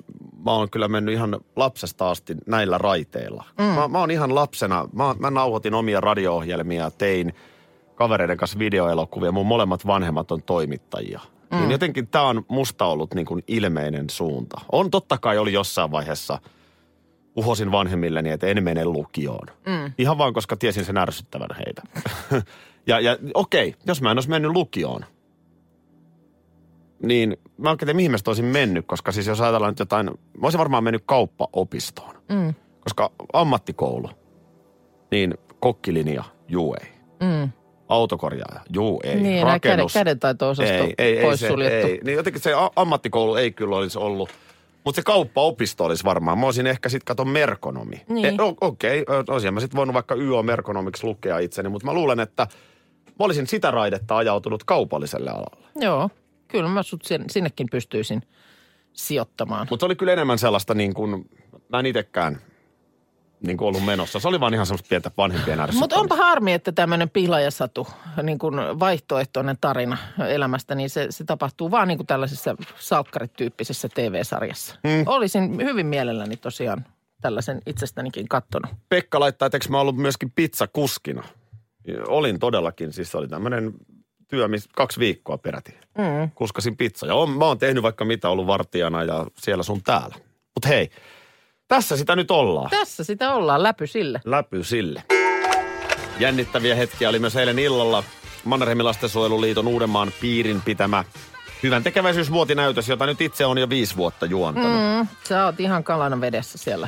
mä 0.46 0.52
oon 0.52 0.70
kyllä 0.70 0.88
mennyt 0.88 1.16
ihan 1.16 1.40
lapsesta 1.56 2.10
asti 2.10 2.36
näillä 2.48 2.78
raiteilla. 2.78 3.44
Mm. 3.58 3.64
Mä, 3.64 3.88
mä 3.88 4.00
oon 4.00 4.12
ihan 4.12 4.36
lapsena, 4.36 4.88
mä, 4.94 5.16
mä 5.20 5.32
nauhoitin 5.32 5.74
omia 5.74 6.02
radio-ohjelmia, 6.02 6.92
tein 6.92 7.34
kavereiden 7.96 8.38
kanssa 8.38 8.60
videoelokuvia. 8.60 9.32
Mun 9.32 9.46
molemmat 9.48 9.88
vanhemmat 9.88 10.32
on 10.32 10.44
toimittajia. 10.44 11.20
Mm. 11.52 11.58
Niin 11.58 11.72
jotenkin 11.72 12.08
tää 12.08 12.24
on 12.24 12.46
musta 12.48 12.86
ollut 12.86 13.14
niin 13.14 13.26
kuin 13.26 13.44
ilmeinen 13.48 14.10
suunta. 14.10 14.62
On 14.72 14.92
totta 14.92 15.18
kai 15.18 15.38
oli 15.38 15.54
jossain 15.54 15.92
vaiheessa, 15.92 16.40
uhosin 17.36 17.72
vanhemmilleni, 17.72 18.30
että 18.30 18.48
en 18.48 18.64
mene 18.64 18.86
lukioon. 18.86 19.48
Mm. 19.66 19.94
Ihan 19.98 20.18
vaan, 20.18 20.34
koska 20.34 20.56
tiesin 20.56 20.86
sen 20.86 20.98
ärsyttävän 20.98 21.50
heitä. 21.58 21.82
ja, 22.88 23.00
ja 23.00 23.18
okei, 23.34 23.76
jos 23.88 24.02
mä 24.02 24.12
en 24.12 24.18
olisi 24.18 24.30
mennyt 24.30 24.52
lukioon, 24.52 25.06
niin 27.04 27.38
mä 27.58 27.72
en 27.72 27.78
tiedä, 27.78 27.94
mihin 27.94 28.12
mä 28.12 28.18
olisin 28.28 28.46
mennyt, 28.46 28.86
koska 28.88 29.12
siis 29.12 29.28
jos 29.28 29.42
ajatellaan 29.42 29.72
nyt 29.72 29.80
jotain, 29.80 30.06
mä 30.06 30.44
olisin 30.44 30.60
varmaan 30.60 30.84
mennyt 30.84 31.04
kauppaopistoon. 31.06 32.16
Mm. 32.30 32.54
Koska 32.80 33.12
ammattikoulu, 33.34 34.10
niin 35.12 35.34
kokkilinja, 35.60 36.24
juu 36.48 36.76
ei. 36.82 36.88
Mm. 37.20 37.50
Autokorjaaja, 37.88 38.62
juu 38.74 39.02
ei. 39.04 39.16
Niin, 39.16 39.24
käden, 39.24 39.44
Rakennus, 39.44 39.94
kädentaito-osasto 39.94 40.74
ei, 40.74 40.94
ei, 40.98 41.18
ei, 41.18 41.26
pois 41.26 41.40
se, 41.40 41.48
ei. 41.48 42.00
Niin 42.04 42.16
jotenkin 42.16 42.42
se 42.42 42.52
ammattikoulu 42.76 43.36
ei 43.36 43.52
kyllä 43.52 43.76
olisi 43.76 44.00
ollut. 44.00 44.30
Mutta 44.86 44.96
se 44.96 45.04
kauppaopisto 45.04 45.86
olisi 45.86 46.04
varmaan. 46.04 46.40
Mä 46.40 46.46
olisin 46.46 46.68
ehkä 46.68 46.90
sitten 46.90 47.06
katon 47.06 47.30
merkonomi. 47.30 48.02
Niin. 48.10 48.26
E, 48.26 48.34
Okei, 48.62 49.02
okay, 49.02 49.24
olisin 49.30 49.54
mä 49.54 49.60
sitten 49.60 49.78
voinut 49.78 49.94
vaikka 49.94 50.16
YO-merkonomiksi 50.16 51.08
lukea 51.08 51.40
itseni, 51.40 51.70
mutta 51.70 51.86
mä 51.86 51.94
luulen, 51.94 52.20
että 52.20 52.48
mä 53.06 53.26
olisin 53.26 53.48
sitä 53.48 53.72
raidetta 53.72 54.18
ajautunut 54.18 54.64
kaupalliselle 54.64 55.30
alalle. 55.30 55.68
Joo, 55.76 56.10
kyllä 56.48 56.70
mä 56.70 56.84
sut 56.84 57.06
sin- 57.06 57.30
sinnekin 57.30 57.68
pystyisin 57.72 58.22
sijoittamaan. 58.94 59.68
Mutta 59.70 59.86
oli 59.86 59.96
kyllä 59.96 60.14
enemmän 60.14 60.40
sellaista 60.40 60.74
niin 60.74 60.94
kuin, 60.94 61.30
mä 61.70 61.80
en 61.80 61.86
itsekään 61.86 62.42
niin 63.44 63.58
kuin 63.58 63.68
ollut 63.68 63.86
menossa. 63.86 64.20
Se 64.20 64.28
oli 64.28 64.40
vaan 64.40 64.54
ihan 64.54 64.66
semmoista 64.66 64.90
pientä 64.90 65.12
vanhempien 65.18 65.60
ääressä. 65.60 65.80
Mutta 65.80 66.00
onpa 66.00 66.16
harmi, 66.16 66.54
että 66.54 66.72
tämmöinen 66.72 67.10
pihlajasatu, 67.10 67.88
niin 68.24 68.40
kuin 68.40 68.56
vaihtoehtoinen 68.80 69.58
tarina 69.62 69.98
elämästä, 70.28 70.76
niin 70.76 70.90
se, 70.90 71.08
se 71.10 71.24
tapahtuu 71.24 71.72
vaan 71.72 71.88
niin 71.88 71.98
kuin 71.98 72.08
tällaisessa 72.08 72.56
salkkarityyppisessä 72.80 73.90
TV-sarjassa. 73.90 74.76
Mm. 74.84 75.04
Olisin 75.06 75.58
hyvin 75.66 75.86
mielelläni 75.86 76.38
tosiaan 76.38 76.86
tällaisen 77.22 77.62
itsestänikin 77.66 78.28
kattonut. 78.28 78.72
Pekka 78.90 79.20
laittaa, 79.20 79.46
että 79.46 79.60
mä 79.70 79.80
ollut 79.80 79.98
myöskin 79.98 80.32
pizzakuskina. 80.32 81.24
Olin 82.08 82.40
todellakin, 82.40 82.94
siis 82.94 83.12
se 83.12 83.18
oli 83.18 83.28
tämmöinen 83.28 83.74
työ, 84.28 84.48
missä 84.48 84.70
kaksi 84.76 85.00
viikkoa 85.00 85.38
peräti. 85.38 85.72
Mm. 85.98 86.32
Kuskasin 86.36 86.78
pizza. 86.78 87.08
Ja 87.08 87.16
on, 87.16 87.30
mä 87.30 87.46
oon 87.46 87.58
tehnyt 87.58 87.84
vaikka 87.84 88.06
mitä, 88.06 88.30
ollut 88.30 88.48
vartijana 88.48 89.04
ja 89.04 89.26
siellä 89.38 89.64
sun 89.64 89.84
täällä. 89.84 90.16
Mutta 90.56 90.68
hei, 90.68 90.90
tässä 91.76 91.98
sitä 91.98 92.16
nyt 92.16 92.32
ollaan. 92.32 92.70
Tässä 92.70 93.04
sitä 93.04 93.34
ollaan, 93.34 93.64
läpy 93.64 93.88
sille. 93.88 94.22
Läpy 94.26 94.64
sille. 94.64 95.04
Jännittäviä 96.20 96.76
hetkiä 96.76 97.10
oli 97.10 97.20
myös 97.20 97.36
eilen 97.36 97.60
illalla 97.60 98.04
Mannerheimin 98.44 98.86
lastensuojeluliiton 98.86 99.68
Uudenmaan 99.68 100.12
piirin 100.22 100.62
pitämä 100.62 101.04
hyvän 101.64 101.84
tekeväisyysvuotinäytös, 101.84 102.90
jota 102.90 103.06
nyt 103.06 103.22
itse 103.22 103.46
on 103.46 103.58
jo 103.58 103.70
viisi 103.70 103.96
vuotta 103.96 104.26
juontanut. 104.26 104.72
Mm. 104.72 104.98
Mm, 105.00 105.08
sä 105.24 105.46
oot 105.46 105.60
ihan 105.60 105.84
kalana 105.84 106.22
vedessä 106.22 106.58
siellä 106.58 106.88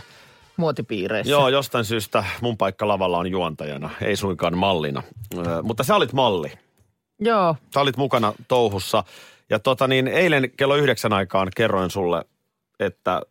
muotipiireissä. 0.58 1.32
Joo, 1.32 1.50
jostain 1.50 1.86
syystä 1.86 2.24
mun 2.42 2.58
paikka 2.58 2.88
lavalla 2.88 3.18
on 3.18 3.32
juontajana, 3.32 3.90
ei 4.02 4.16
suinkaan 4.16 4.58
mallina. 4.58 5.04
Ö, 5.38 5.62
mutta 5.64 5.84
sä 5.84 5.96
olit 5.96 6.14
malli. 6.14 6.52
Joo, 7.20 7.56
Sä 7.74 7.82
olit 7.82 7.98
mukana 7.98 8.34
touhussa. 8.48 9.04
Ja 9.50 9.60
tota 9.60 9.88
niin, 9.88 10.08
eilen 10.08 10.52
kello 10.58 10.76
yhdeksän 10.76 11.14
aikaan 11.14 11.48
kerroin 11.56 11.90
sulle, 11.90 12.26
että 12.80 13.22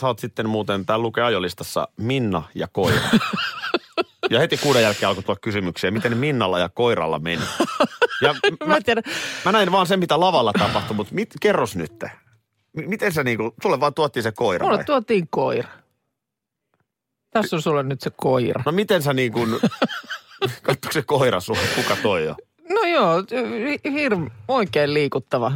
sä 0.00 0.06
oot 0.06 0.18
sitten 0.18 0.48
muuten, 0.48 0.86
tää 0.86 0.98
lukee 0.98 1.24
ajolistassa 1.24 1.88
Minna 1.96 2.42
ja 2.54 2.68
koira. 2.72 3.00
ja 4.30 4.38
heti 4.40 4.56
kuuden 4.56 4.82
jälkeen 4.82 5.08
alkoi 5.08 5.22
tulla 5.24 5.38
kysymyksiä, 5.42 5.90
miten 5.90 6.16
Minnalla 6.16 6.58
ja 6.58 6.68
koiralla 6.68 7.18
meni. 7.18 7.42
Ja 8.22 8.34
mä 8.66 8.80
tiedä. 8.80 9.02
Mä 9.44 9.52
näin 9.52 9.72
vaan 9.72 9.86
sen, 9.86 9.98
mitä 9.98 10.20
lavalla 10.20 10.52
tapahtui, 10.58 10.96
mutta 10.96 11.14
mit, 11.14 11.34
kerros 11.40 11.76
nyt. 11.76 11.92
M- 12.72 12.88
Miten 12.88 13.12
sä 13.12 13.24
niinku, 13.24 13.54
sulle 13.62 13.80
vaan 13.80 13.94
tuottiin 13.94 14.22
se 14.22 14.32
koira 14.32 14.64
Mulle 14.64 14.76
vai? 14.78 14.84
tuotiin 14.84 15.26
koira. 15.30 15.68
Tässä 17.30 17.56
on 17.56 17.62
sulle 17.62 17.82
nyt 17.82 18.00
se 18.00 18.10
koira. 18.16 18.62
No 18.66 18.72
miten 18.72 19.02
sä 19.02 19.12
niin 19.14 19.32
kuin, 19.32 19.50
katsoiko 20.62 20.92
se 20.92 21.02
koira 21.02 21.40
sulle, 21.40 21.60
kuka 21.76 21.96
toi 22.02 22.28
on? 22.28 22.36
No 22.68 22.80
joo, 22.80 23.16
hi- 23.68 24.08
hir- 24.08 24.30
oikein 24.48 24.94
liikuttava. 24.94 25.52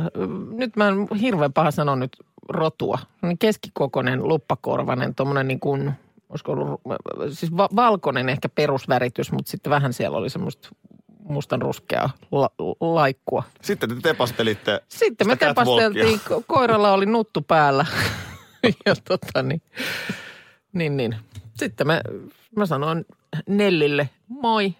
Nyt 0.52 0.76
mä 0.76 0.88
en 0.88 1.08
hirveän 1.20 1.52
paha 1.52 1.70
sanoa 1.70 1.96
nyt 1.96 2.16
rotua. 2.48 2.98
Keskikokoinen, 3.38 4.28
luppakorvainen, 4.28 5.14
tuommoinen 5.14 5.48
niin 5.48 5.60
kuin, 5.60 5.92
olisiko 6.28 6.52
ollut, 6.52 6.80
siis 7.32 7.56
va- 7.56 7.68
valkoinen 7.76 8.28
ehkä 8.28 8.48
perusväritys, 8.48 9.32
mutta 9.32 9.50
sitten 9.50 9.70
vähän 9.70 9.92
siellä 9.92 10.18
oli 10.18 10.30
semmoista 10.30 10.68
mustan 11.24 11.62
ruskeaa 11.62 12.10
la- 12.32 12.50
laikkua. 12.80 13.42
Sitten 13.62 13.88
te 13.88 13.94
tepastelitte 14.02 14.80
Sitten 14.88 15.26
me 15.26 15.36
tepasteltiin, 15.36 16.20
ko- 16.30 16.42
koiralla 16.46 16.92
oli 16.92 17.06
nuttu 17.06 17.40
päällä. 17.42 17.86
ja 18.86 18.94
tota 19.04 19.42
niin, 19.42 19.62
niin, 20.72 20.96
niin. 20.96 21.16
Sitten 21.58 21.86
me, 21.86 22.00
mä 22.56 22.66
sanoin 22.66 23.04
Nellille 23.48 24.08
moi, 24.28 24.74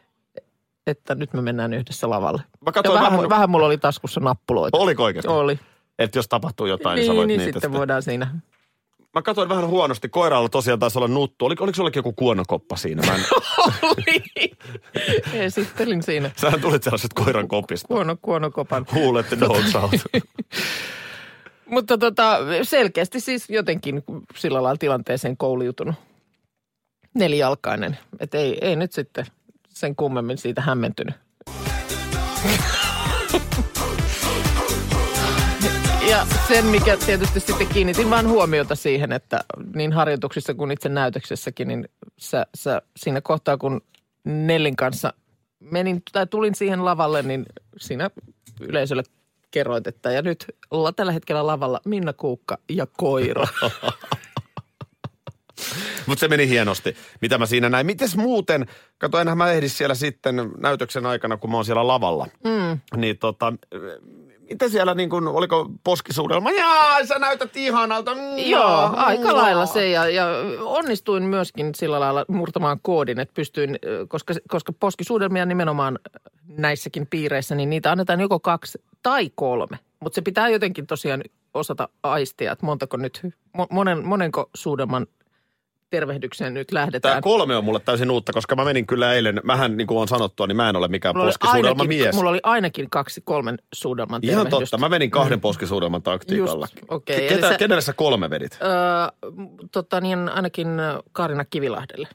että 0.87 1.15
nyt 1.15 1.33
me 1.33 1.43
mennään 1.43 1.75
yhdessä 1.75 2.11
lavalle. 2.11 2.43
Mä 2.67 2.73
Ja 2.85 2.93
vähän, 2.93 3.13
vähän, 3.13 3.29
vähän 3.29 3.51
mulla 3.51 3.67
oli 3.67 3.79
taskussa 3.79 4.21
nappuloita. 4.21 4.79
oliko 4.79 5.05
oikeasti? 5.05 5.29
Oli. 5.33 5.59
Että 5.99 6.19
jos 6.19 6.28
tapahtuu 6.28 6.67
jotain, 6.67 6.97
niin, 6.97 7.02
Niin, 7.02 7.12
sä 7.12 7.17
voit 7.17 7.26
niin 7.28 7.38
niitä 7.38 7.52
sitten 7.52 7.73
voidaan 7.73 8.02
siinä. 8.02 8.35
Mä 9.14 9.23
katsoin 9.23 9.49
vähän 9.49 9.67
huonosti, 9.69 10.09
koiralla 10.09 10.49
tosiaan 10.49 10.78
taisi 10.78 10.99
olla 10.99 11.09
nuttu. 11.09 11.45
Oliko, 11.47 11.64
oliko 11.64 11.76
sullekin 11.76 11.99
joku 11.99 12.12
kuonokoppa 12.12 12.76
siinä? 12.76 13.02
Mä 13.07 13.14
en, 13.14 13.21
Oli. 13.83 14.52
Esittelin 15.33 16.02
siinä 16.02 16.31
sähän 16.37 16.61
tulit 16.61 16.83
sellaiset 16.83 17.12
koiran 17.14 17.49
kopista. 17.49 17.88
kuono, 17.88 18.17
kuonokopan. 18.23 18.87
Who 18.93 19.14
let 19.14 19.28
the 19.28 19.40
dogs 19.40 19.75
out? 19.83 19.90
Mutta 21.67 21.99
tota, 21.99 22.38
selkeästi 22.62 23.21
siis 23.21 23.50
jotenkin 23.50 24.02
sillä 24.37 24.62
lailla 24.62 24.78
tilanteeseen 24.78 25.37
kouliutunut. 25.37 25.95
Nelijalkainen. 27.14 27.99
Että 28.21 28.38
ei, 28.38 28.59
ei 28.61 28.76
nyt 28.76 28.93
sitten 28.93 29.26
sen 29.69 29.97
kummemmin 29.97 30.38
siitä 30.38 30.61
hämmentynyt. 30.61 31.14
Ja 36.19 36.27
sen, 36.49 36.65
mikä 36.65 36.97
tietysti 36.97 37.41
sitten 37.41 37.67
kiinnitin 37.67 38.11
vaan 38.11 38.29
huomiota 38.29 38.75
siihen, 38.75 39.13
että 39.13 39.41
niin 39.75 39.93
harjoituksissa 39.93 40.55
kuin 40.55 40.71
itse 40.71 40.89
näytöksessäkin, 40.89 41.69
niin 41.69 41.89
sä, 42.17 42.47
sä 42.55 42.83
siinä 42.97 43.21
kohtaa, 43.21 43.57
kun 43.57 43.81
Nellin 44.25 44.77
kanssa 44.77 45.13
menin 45.61 46.03
tai 46.13 46.27
tulin 46.27 46.55
siihen 46.55 46.85
lavalle, 46.85 47.23
niin 47.23 47.47
siinä 47.77 48.11
yleisölle 48.61 49.03
kerroit, 49.51 49.87
että 49.87 50.13
ja 50.13 50.23
nyt 50.23 50.45
ollaan 50.71 50.95
tällä 50.95 51.13
hetkellä 51.13 51.47
lavalla 51.47 51.81
Minna 51.85 52.13
Kuukka 52.13 52.59
ja 52.69 52.87
koira. 52.87 53.47
Mutta 56.07 56.21
se 56.21 56.29
meni 56.29 56.49
hienosti, 56.49 56.97
mitä 57.21 57.39
mä 57.39 57.47
siinä 57.47 57.69
näin. 57.69 57.87
Mites 57.87 58.17
muuten, 58.17 58.67
kato 58.99 59.21
enhän 59.21 59.39
mä 59.39 59.51
ehdis 59.51 59.79
siellä 59.79 59.95
sitten 59.95 60.37
näytöksen 60.59 61.07
aikana, 61.07 61.37
kun 61.37 61.51
mä 61.51 61.57
oon 61.57 61.65
siellä 61.65 61.87
lavalla. 61.87 62.27
Mm. 62.45 63.01
Niin 63.01 63.19
tota, 63.19 63.53
miten 64.50 64.71
siellä 64.71 64.95
niin 64.95 65.11
kuin, 65.11 65.28
oliko 65.28 65.71
poskisuudelma? 65.85 66.50
Jaa, 66.50 67.07
sä 67.07 67.19
näytät 67.19 67.57
ihanalta. 67.57 68.14
Mm, 68.14 68.21
Joo, 68.37 68.90
aika 68.97 69.28
mm. 69.28 69.37
lailla 69.37 69.67
se 69.67 69.88
ja, 69.88 70.09
ja 70.09 70.26
onnistuin 70.61 71.23
myöskin 71.23 71.75
sillä 71.75 72.00
lailla 72.00 72.25
murtamaan 72.28 72.78
koodin, 72.83 73.21
että 73.21 73.35
pystyin, 73.35 73.78
koska, 74.09 74.35
koska 74.49 74.73
poskisuudelmia 74.81 75.47
nimenomaan 75.47 75.99
näissäkin 76.57 77.07
piireissä, 77.07 77.55
niin 77.55 77.71
niitä 77.71 77.90
annetaan 77.90 78.21
joko 78.21 78.40
kaksi 78.40 78.83
tai 79.02 79.31
kolme. 79.35 79.78
Mutta 80.00 80.14
se 80.14 80.23
pitää 80.23 80.49
jotenkin 80.49 80.87
tosiaan 80.87 81.23
osata 81.55 81.88
aistia, 82.02 82.52
että 82.52 82.67
montako 82.67 82.97
nyt, 82.97 83.21
mo- 83.59 83.67
monen, 83.71 84.07
monenko 84.07 84.50
suudelman 84.55 85.07
tervehdykseen 85.90 86.54
nyt 86.54 86.73
lähdetään. 86.73 87.12
Tämä 87.12 87.23
kolme 87.23 87.57
on 87.57 87.64
mulle 87.64 87.80
täysin 87.80 88.11
uutta, 88.11 88.33
koska 88.33 88.57
mä 88.57 88.64
menin 88.64 88.87
kyllä 88.87 89.12
eilen, 89.12 89.40
mähän 89.45 89.76
niin 89.76 89.87
kuin 89.87 89.99
on 89.99 90.09
sanottua, 90.09 90.47
niin 90.47 90.57
mä 90.57 90.68
en 90.68 90.76
ole 90.76 90.88
mikään 90.88 91.16
Mulla 91.16 91.26
poskisuudelma 91.26 91.83
ainakin- 91.83 91.88
mies. 92.02 92.14
Mulla 92.14 92.30
oli 92.30 92.40
ainakin 92.42 92.90
kaksi 92.90 93.21
kolmen 93.25 93.59
suudelman 93.75 94.21
Ihan 94.25 94.47
totta, 94.49 94.78
mä 94.78 94.88
menin 94.88 95.11
kahden 95.11 95.40
poskisuudelman 95.40 96.02
taktiikalla. 96.02 96.66
Just, 96.90 97.11
eli 97.11 97.28
Ketä, 97.28 97.49
sä- 97.49 97.59
Kenelle 97.59 97.80
sä 97.83 97.92
kolme 97.92 98.30
vedit? 98.30 98.59
Öö, 98.62 98.68
tota 99.73 100.00
niin, 100.00 100.28
ainakin 100.28 100.68
Karina 101.12 101.45
Kivilahdelle. 101.45 102.09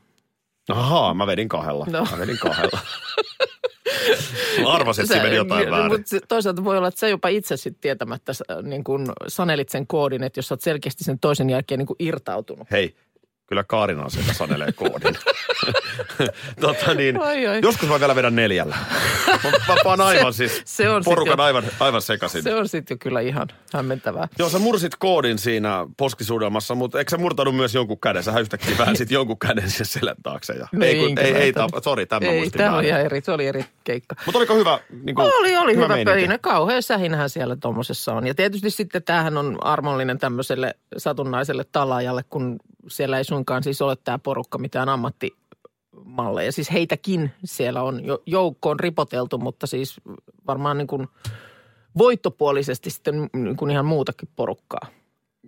Ahaa, 0.69 1.13
mä 1.13 1.27
vedin 1.27 1.49
kahdella. 1.49 1.85
No. 1.91 2.07
Mä 2.11 2.17
vedin 2.19 2.37
kahdella. 2.39 2.79
mä 4.63 4.69
arvasin, 4.73 5.03
että 5.05 5.23
meni 5.23 5.35
jotain 5.35 5.71
väärin. 5.71 5.91
Mutta 5.91 6.17
toisaalta 6.27 6.63
voi 6.63 6.77
olla, 6.77 6.87
että 6.87 6.99
sä 6.99 7.07
jopa 7.07 7.27
itse 7.27 7.57
sitten 7.57 7.81
tietämättä 7.81 8.31
niin 8.63 8.83
kun 8.83 9.13
sanelit 9.27 9.69
sen 9.69 9.87
koodin, 9.87 10.23
että 10.23 10.37
jos 10.37 10.47
sä 10.47 10.53
oot 10.53 10.61
selkeästi 10.61 11.03
sen 11.03 11.19
toisen 11.19 11.49
jälkeen 11.49 11.77
niin 11.79 11.87
irtautunut. 11.99 12.71
Hei, 12.71 12.95
kyllä 13.47 13.63
Kaarina 13.63 14.03
on 14.03 14.11
se, 14.11 14.19
joka 14.19 14.33
sanelee 14.33 14.71
koodin. 14.71 15.15
tota 16.61 16.93
niin, 16.93 17.21
Ai, 17.21 17.47
ai. 17.47 17.59
joskus 17.63 17.89
mä 17.89 17.99
vielä 17.99 18.15
vedän 18.15 18.35
neljällä. 18.35 18.75
Mä, 19.43 19.49
mä 19.67 19.75
paan 19.83 20.01
aivan 20.01 20.33
siis, 20.33 20.61
se 20.65 20.89
on 20.89 21.03
porukan 21.05 21.37
jo- 21.37 21.43
aivan, 21.43 21.63
aivan 21.79 22.01
sekaisin. 22.01 22.43
Se 22.43 22.55
on 22.55 22.67
sitten 22.67 22.95
jo 22.95 22.99
kyllä 22.99 23.19
ihan 23.19 23.47
hämmentävää. 23.73 24.27
Joo, 24.39 24.49
sä 24.49 24.59
mursit 24.59 24.95
koodin 24.95 25.37
siinä 25.37 25.85
poskisuudelmassa, 25.97 26.75
mutta 26.75 26.99
eikö 26.99 27.09
sä 27.11 27.17
murtanut 27.17 27.55
myös 27.55 27.75
jonkun 27.75 27.99
käden? 27.99 28.23
Sä 28.23 28.39
yhtäkkiä 28.39 28.77
vähän 28.77 28.95
sit 28.97 29.11
jonkun 29.11 29.39
käden 29.39 29.69
sen 29.71 29.85
selän 29.85 30.15
taakse. 30.23 30.53
Ja, 30.53 30.67
No 30.71 30.85
ei, 30.85 30.95
kun, 31.07 31.19
ei, 31.19 31.33
ei, 31.35 31.53
tämän- 31.53 31.69
tapa, 31.69 31.83
sori, 31.83 32.05
tämä 32.05 32.27
Ei, 32.27 32.37
muistin 32.39 32.57
tämä 32.57 32.69
oli 32.69 32.75
väärin. 32.75 32.89
ihan 32.89 33.01
eri, 33.01 33.21
se 33.21 33.31
oli 33.31 33.47
eri 33.47 33.65
keikka. 33.83 34.15
Mutta 34.25 34.39
oliko 34.39 34.55
hyvä, 34.55 34.79
niin 35.03 35.15
kuin, 35.15 35.31
Oli, 35.39 35.57
oli 35.57 35.75
hyvä, 35.75 35.95
hyvä 35.95 36.11
pöhinä. 36.11 36.37
Kauhean 36.37 36.83
sähinähän 36.83 37.29
siellä 37.29 37.55
tuommoisessa 37.55 38.13
on. 38.13 38.27
Ja 38.27 38.35
tietysti 38.35 38.69
sitten 38.69 39.03
tämähän 39.03 39.37
on 39.37 39.57
armollinen 39.61 40.19
tämmöiselle 40.19 40.75
satunnaiselle 40.97 41.65
talaajalle, 41.71 42.23
kun 42.29 42.59
siellä 42.87 43.17
ei 43.17 43.23
suinkaan 43.23 43.63
siis 43.63 43.81
ole 43.81 43.95
tämä 44.03 44.19
porukka 44.19 44.57
mitään 44.57 44.89
ammattimalleja. 44.89 46.51
Siis 46.51 46.71
heitäkin 46.71 47.31
siellä 47.45 47.83
on 47.83 48.05
jo 48.05 48.23
joukkoon 48.25 48.79
ripoteltu, 48.79 49.37
mutta 49.37 49.67
siis 49.67 50.01
varmaan 50.47 50.77
niin 50.77 50.87
kuin 50.87 51.07
voittopuolisesti 51.97 52.89
sitten 52.89 53.29
niin 53.33 53.57
kuin 53.57 53.71
ihan 53.71 53.85
muutakin 53.85 54.29
porukkaa. 54.35 54.87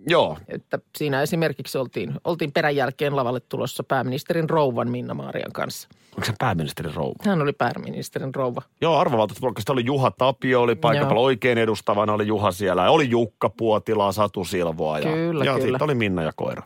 Joo, 0.08 0.38
Että 0.48 0.78
siinä 0.98 1.22
esimerkiksi 1.22 1.78
oltiin, 1.78 2.14
oltiin 2.24 2.52
perän 2.52 2.76
jälkeen 2.76 3.16
lavalle 3.16 3.40
tulossa 3.40 3.84
pääministerin 3.84 4.50
rouvan 4.50 4.90
Minna 4.90 5.14
Maarian 5.14 5.52
kanssa. 5.52 5.88
onko 6.16 6.26
se 6.26 6.32
pääministerin 6.38 6.94
rouva? 6.94 7.14
Hän 7.24 7.42
oli 7.42 7.52
pääministerin 7.52 8.34
rouva. 8.34 8.62
Joo, 8.80 8.96
arvovaltuutettu 8.98 9.72
oli 9.72 9.84
Juha 9.84 10.10
Tapio, 10.10 10.62
oli 10.62 10.72
Joo. 10.72 10.80
päällä 10.80 11.20
oikein 11.20 11.58
edustavana, 11.58 12.12
oli 12.12 12.26
Juha 12.26 12.50
siellä. 12.52 12.82
Ja 12.82 12.90
oli 12.90 13.10
Jukka 13.10 13.48
Puotila, 13.50 14.12
Satu 14.12 14.44
Silvoa. 14.44 14.98
Ja, 14.98 15.12
Kyllä, 15.12 15.44
ja 15.44 15.54
kyllä. 15.58 15.78
oli 15.80 15.94
Minna 15.94 16.22
ja 16.22 16.32
koira. 16.36 16.62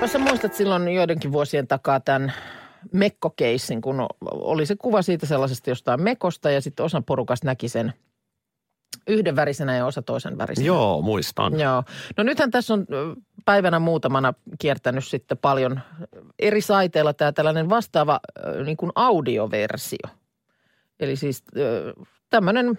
Jos 0.00 0.12
sä 0.12 0.18
muistat 0.18 0.54
silloin 0.54 0.88
joidenkin 0.88 1.32
vuosien 1.32 1.66
takaa 1.66 2.00
tämän 2.00 2.32
Mekko-keissin, 2.92 3.80
kun 3.80 4.06
oli 4.20 4.66
se 4.66 4.76
kuva 4.78 5.02
siitä 5.02 5.26
sellaisesta 5.26 5.70
jostain 5.70 6.02
Mekosta 6.02 6.50
ja 6.50 6.60
sitten 6.60 6.86
osa 6.86 7.02
porukasta 7.06 7.46
näki 7.46 7.68
sen 7.68 7.92
yhden 9.08 9.36
värisenä 9.36 9.76
ja 9.76 9.86
osa 9.86 10.02
toisen 10.02 10.38
värisenä. 10.38 10.66
Joo, 10.66 11.02
muistan. 11.02 11.60
Joo. 11.60 11.84
No 12.16 12.24
nythän 12.24 12.50
tässä 12.50 12.74
on 12.74 12.86
päivänä 13.44 13.78
muutamana 13.78 14.34
kiertänyt 14.58 15.04
sitten 15.04 15.38
paljon 15.38 15.80
eri 16.38 16.60
saiteilla 16.60 17.14
tämä 17.14 17.32
tällainen 17.32 17.68
vastaava 17.68 18.20
niin 18.64 18.76
kuin 18.76 18.92
audioversio. 18.94 20.08
Eli 21.00 21.16
siis 21.16 21.44
tämmöinen 22.30 22.78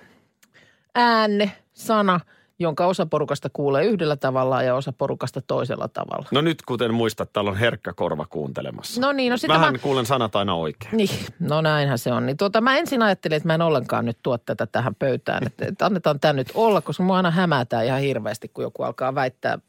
äänne, 0.95 1.51
sana, 1.73 2.19
jonka 2.59 2.85
osa 2.85 3.05
porukasta 3.05 3.49
kuulee 3.53 3.85
yhdellä 3.85 4.15
tavalla 4.15 4.63
ja 4.63 4.75
osa 4.75 4.93
porukasta 4.93 5.41
toisella 5.41 5.87
tavalla. 5.87 6.27
No 6.31 6.41
nyt 6.41 6.61
kuten 6.61 6.93
muistat, 6.93 7.33
täällä 7.33 7.51
on 7.51 7.57
herkkä 7.57 7.93
korva 7.93 8.25
kuuntelemassa. 8.25 9.01
No 9.01 9.11
niin, 9.11 9.31
no 9.31 9.37
sitä 9.37 9.53
Vähän 9.53 9.73
mä... 9.73 9.77
kuulen 9.79 10.05
sanat 10.05 10.35
aina 10.35 10.55
oikein. 10.55 10.97
Niin, 10.97 11.25
no 11.39 11.61
näinhän 11.61 11.97
se 11.97 12.11
on. 12.11 12.25
Niin 12.25 12.37
tuota, 12.37 12.61
mä 12.61 12.77
ensin 12.77 13.01
ajattelin, 13.01 13.35
että 13.35 13.47
mä 13.47 13.55
en 13.55 13.61
ollenkaan 13.61 14.05
nyt 14.05 14.17
tuo 14.23 14.37
tätä 14.37 14.65
tähän 14.65 14.95
pöytään. 14.95 15.47
Että, 15.47 15.65
että 15.65 15.85
annetaan 15.85 16.19
tämä 16.19 16.33
nyt 16.33 16.51
olla, 16.53 16.81
koska 16.81 17.03
mua 17.03 17.17
aina 17.17 17.31
hämätää 17.31 17.83
ihan 17.83 18.01
hirveästi, 18.01 18.47
kun 18.47 18.63
joku 18.63 18.83
alkaa 18.83 19.15
väittää 19.15 19.59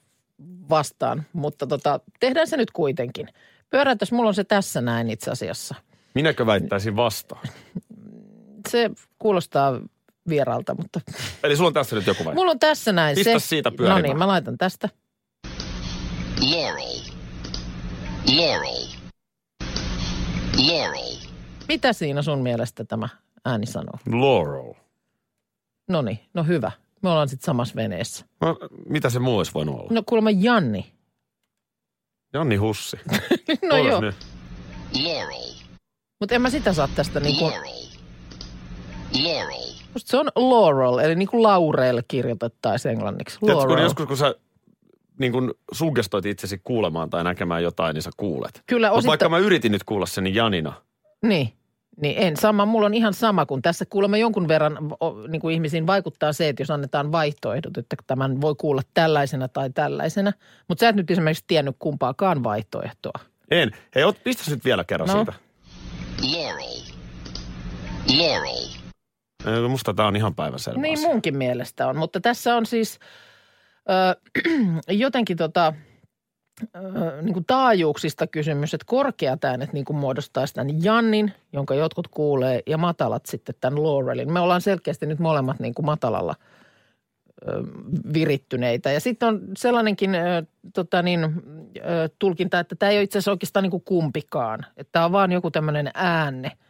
vastaan. 0.71 1.23
Mutta 1.33 1.66
tota, 1.66 2.00
tehdään 2.21 2.47
se 2.47 2.57
nyt 2.57 2.71
kuitenkin. 2.71 3.28
Pyöräytäs, 3.71 4.12
mulla 4.12 4.28
on 4.28 4.35
se 4.35 4.45
tässä 4.45 4.80
näin 4.80 5.11
itse 5.11 5.30
asiassa. 5.30 5.75
Minäkö 6.14 6.47
väittäisin 6.47 6.97
vastaan? 6.97 7.49
Se 8.68 8.90
kuulostaa 9.18 9.80
vieraalta, 10.28 10.75
mutta 10.75 11.00
Eli 11.42 11.56
sulla 11.56 11.68
on 11.68 11.75
tässä 11.75 11.97
nyt 11.97 12.06
joku 12.06 12.25
vai? 12.25 12.35
mulla 12.35 12.50
on 12.50 12.58
tässä 12.58 12.92
näin 12.92 13.14
Pistä 13.14 13.38
se. 13.38 13.47
siitä 13.47 13.70
No 13.70 13.76
pyörimään. 13.76 14.02
niin, 14.02 14.18
mä 14.18 14.26
laitan 14.28 14.58
tästä. 14.58 14.88
Laurel. 16.40 17.00
Laurel. 18.37 18.87
Laurel. 20.66 21.16
Mitä 21.68 21.92
siinä 21.92 22.23
sun 22.23 22.38
mielestä 22.42 22.85
tämä 22.85 23.08
ääni 23.44 23.66
sanoo? 23.66 23.99
Laurel. 24.12 24.75
No 25.88 26.02
niin, 26.02 26.18
no 26.35 26.44
hyvä. 26.44 26.73
Me 27.02 27.11
ollaan 27.11 27.28
sitten 27.28 27.47
samassa 27.47 27.75
veneessä. 27.76 28.25
No, 28.40 28.58
mitä 28.88 29.11
se 29.11 29.18
muu 29.18 29.38
olisi 29.38 29.54
voinut 29.54 29.75
olla? 29.80 29.88
No 29.90 30.02
kuulemma 30.06 30.30
Janni. 30.30 30.92
Janni 32.32 32.56
Hussi. 32.56 32.97
No 33.70 33.75
Oles 33.76 33.87
joo, 33.87 34.00
nyt. 34.00 34.16
Laurel. 35.02 35.52
mutta 36.20 36.35
en 36.35 36.42
mä 36.42 36.50
sitä 36.50 36.73
saa 36.73 36.88
tästä 36.97 37.20
niin 37.20 37.37
kuin... 37.38 37.52
Laurel. 37.52 37.73
Laurel. 39.23 39.67
Musta 39.95 40.11
se 40.11 40.16
on 40.16 40.28
Laurel, 40.37 40.99
eli 40.99 41.14
niin 41.14 41.28
kuin 41.28 41.42
Laurel 41.42 42.02
kirjoitettaisiin 42.09 42.92
englanniksi. 42.92 43.38
Tiedätkö, 43.40 43.61
kun 43.61 43.68
Laurel. 43.68 43.85
joskus 43.85 44.07
kun 44.07 44.16
sä 44.16 44.35
niin 45.18 45.33
kun 45.33 45.54
suggestoit 45.73 46.26
itsesi 46.26 46.61
kuulemaan 46.64 47.11
tai 47.11 47.25
näkemään 47.25 47.62
jotain, 47.62 47.95
niin 47.95 48.02
sä 48.02 48.11
kuulet. 48.16 48.62
Kyllä 48.66 48.90
osittain, 48.90 49.09
vaikka 49.09 49.28
mä 49.28 49.38
yritin 49.38 49.73
nyt 49.73 49.85
kuulla 49.85 50.07
sen, 50.07 50.25
niin 50.25 50.35
Janina. 50.35 50.73
niin, 51.23 51.52
niin 52.02 52.14
en 52.18 52.37
sama. 52.37 52.66
Mulla 52.66 52.87
on 52.87 52.95
ihan 52.95 53.14
sama, 53.14 53.47
kun 53.47 53.62
tässä 53.62 53.85
kuulemma 53.90 54.16
jonkun 54.16 54.49
verran 54.49 54.78
niin 55.29 55.40
kuin 55.40 55.55
ihmisiin 55.55 55.87
vaikuttaa 55.87 56.33
se, 56.33 56.48
että 56.48 56.62
jos 56.62 56.70
annetaan 56.70 57.12
vaihtoehdot, 57.12 57.79
että 57.79 57.96
tämän 58.07 58.40
voi 58.40 58.55
kuulla 58.59 58.83
tällaisena 58.94 59.48
tai 59.48 59.70
tällaisena. 59.70 60.33
Mutta 60.68 60.81
sä 60.81 60.88
et 60.88 60.96
nyt 60.96 61.11
esimerkiksi 61.11 61.44
tiennyt 61.46 61.77
kumpaakaan 61.79 62.44
vaihtoehtoa. 62.44 63.18
En. 63.51 63.70
Hei, 63.94 64.05
ot, 64.05 64.24
pistäs 64.24 64.48
nyt 64.51 64.64
vielä 64.64 64.85
kerran 64.85 65.09
No. 65.09 65.14
siitä. 65.14 65.33
Laurel. 66.22 66.83
Laurel. 68.18 68.77
Ei, 69.46 69.68
Musta 69.68 69.94
tää 69.94 70.07
on 70.07 70.16
ihan 70.16 70.35
päivänselvä 70.35 70.81
Niin 70.81 70.98
asia. 70.98 71.09
munkin 71.09 71.37
mielestä 71.37 71.88
on, 71.88 71.96
mutta 71.96 72.20
tässä 72.20 72.57
on 72.57 72.66
siis 72.66 72.98
ö, 73.90 74.20
jotenkin 74.88 75.37
tota, 75.37 75.72
ö, 76.77 77.22
niin 77.22 77.33
kuin 77.33 77.44
taajuuksista 77.44 78.27
kysymys, 78.27 78.74
että 78.74 78.85
korkeat 78.87 79.44
äänet 79.44 79.72
niin 79.72 79.85
kuin 79.85 79.96
muodostaisi 79.96 80.55
tämän 80.55 80.85
Jannin, 80.85 81.33
jonka 81.53 81.74
jotkut 81.74 82.09
kuulee, 82.09 82.62
ja 82.66 82.79
matalat 82.79 83.27
sitten 83.27 83.55
tämän 83.61 83.83
Laurelin. 83.83 84.33
Me 84.33 84.40
ollaan 84.40 84.61
selkeästi 84.61 85.07
nyt 85.07 85.18
molemmat 85.18 85.61
niin 85.61 85.74
kuin 85.74 85.87
matalalla 85.87 86.35
ö, 87.48 87.62
virittyneitä. 88.14 88.92
Ja 88.92 89.01
sitten 89.01 89.29
on 89.29 89.40
sellainenkin 89.57 90.14
ö, 90.14 90.42
tota 90.74 91.03
niin, 91.03 91.24
ö, 91.77 92.09
tulkinta, 92.18 92.59
että 92.59 92.77
tämä 92.77 92.90
ei 92.90 92.98
ole 92.98 93.03
itse 93.03 93.18
asiassa 93.18 93.31
oikeastaan 93.31 93.62
niin 93.62 93.70
kuin 93.70 93.85
kumpikaan. 93.85 94.66
Että 94.77 94.92
tämä 94.92 95.05
on 95.05 95.12
vaan 95.12 95.33
joku 95.33 95.51
tämmöinen 95.51 95.90
äänne– 95.94 96.53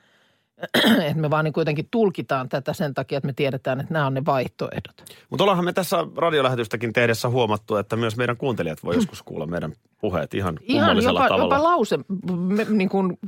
että 1.09 1.21
me 1.21 1.31
vaan 1.31 1.45
niin 1.45 1.53
kuitenkin 1.53 1.89
tulkitaan 1.91 2.49
tätä 2.49 2.73
sen 2.73 2.95
takia, 2.95 3.19
että 3.19 3.27
me 3.27 3.33
tiedetään, 3.33 3.81
että 3.81 3.93
nämä 3.93 4.07
on 4.07 4.15
ne 4.15 4.25
vaihtoehdot. 4.25 5.05
Mutta 5.31 5.45
ollaanhan 5.45 5.65
me 5.65 5.73
tässä 5.73 5.97
radiolähetystäkin 6.17 6.93
tehdessä 6.93 7.29
huomattu, 7.29 7.77
että 7.77 7.97
myös 7.97 8.17
meidän 8.17 8.37
kuuntelijat 8.37 8.85
voi 8.85 8.95
joskus 8.95 9.23
kuulla 9.23 9.47
meidän 9.47 9.73
puheet 10.01 10.35
ihan 10.35 10.59
Ihan 10.63 11.03
jopa, 11.03 11.29
tavalla. 11.29 11.45
jopa 11.45 11.63
lause 11.63 11.99
me, 12.33 12.67
niin 12.71 12.89
kuin 12.89 13.19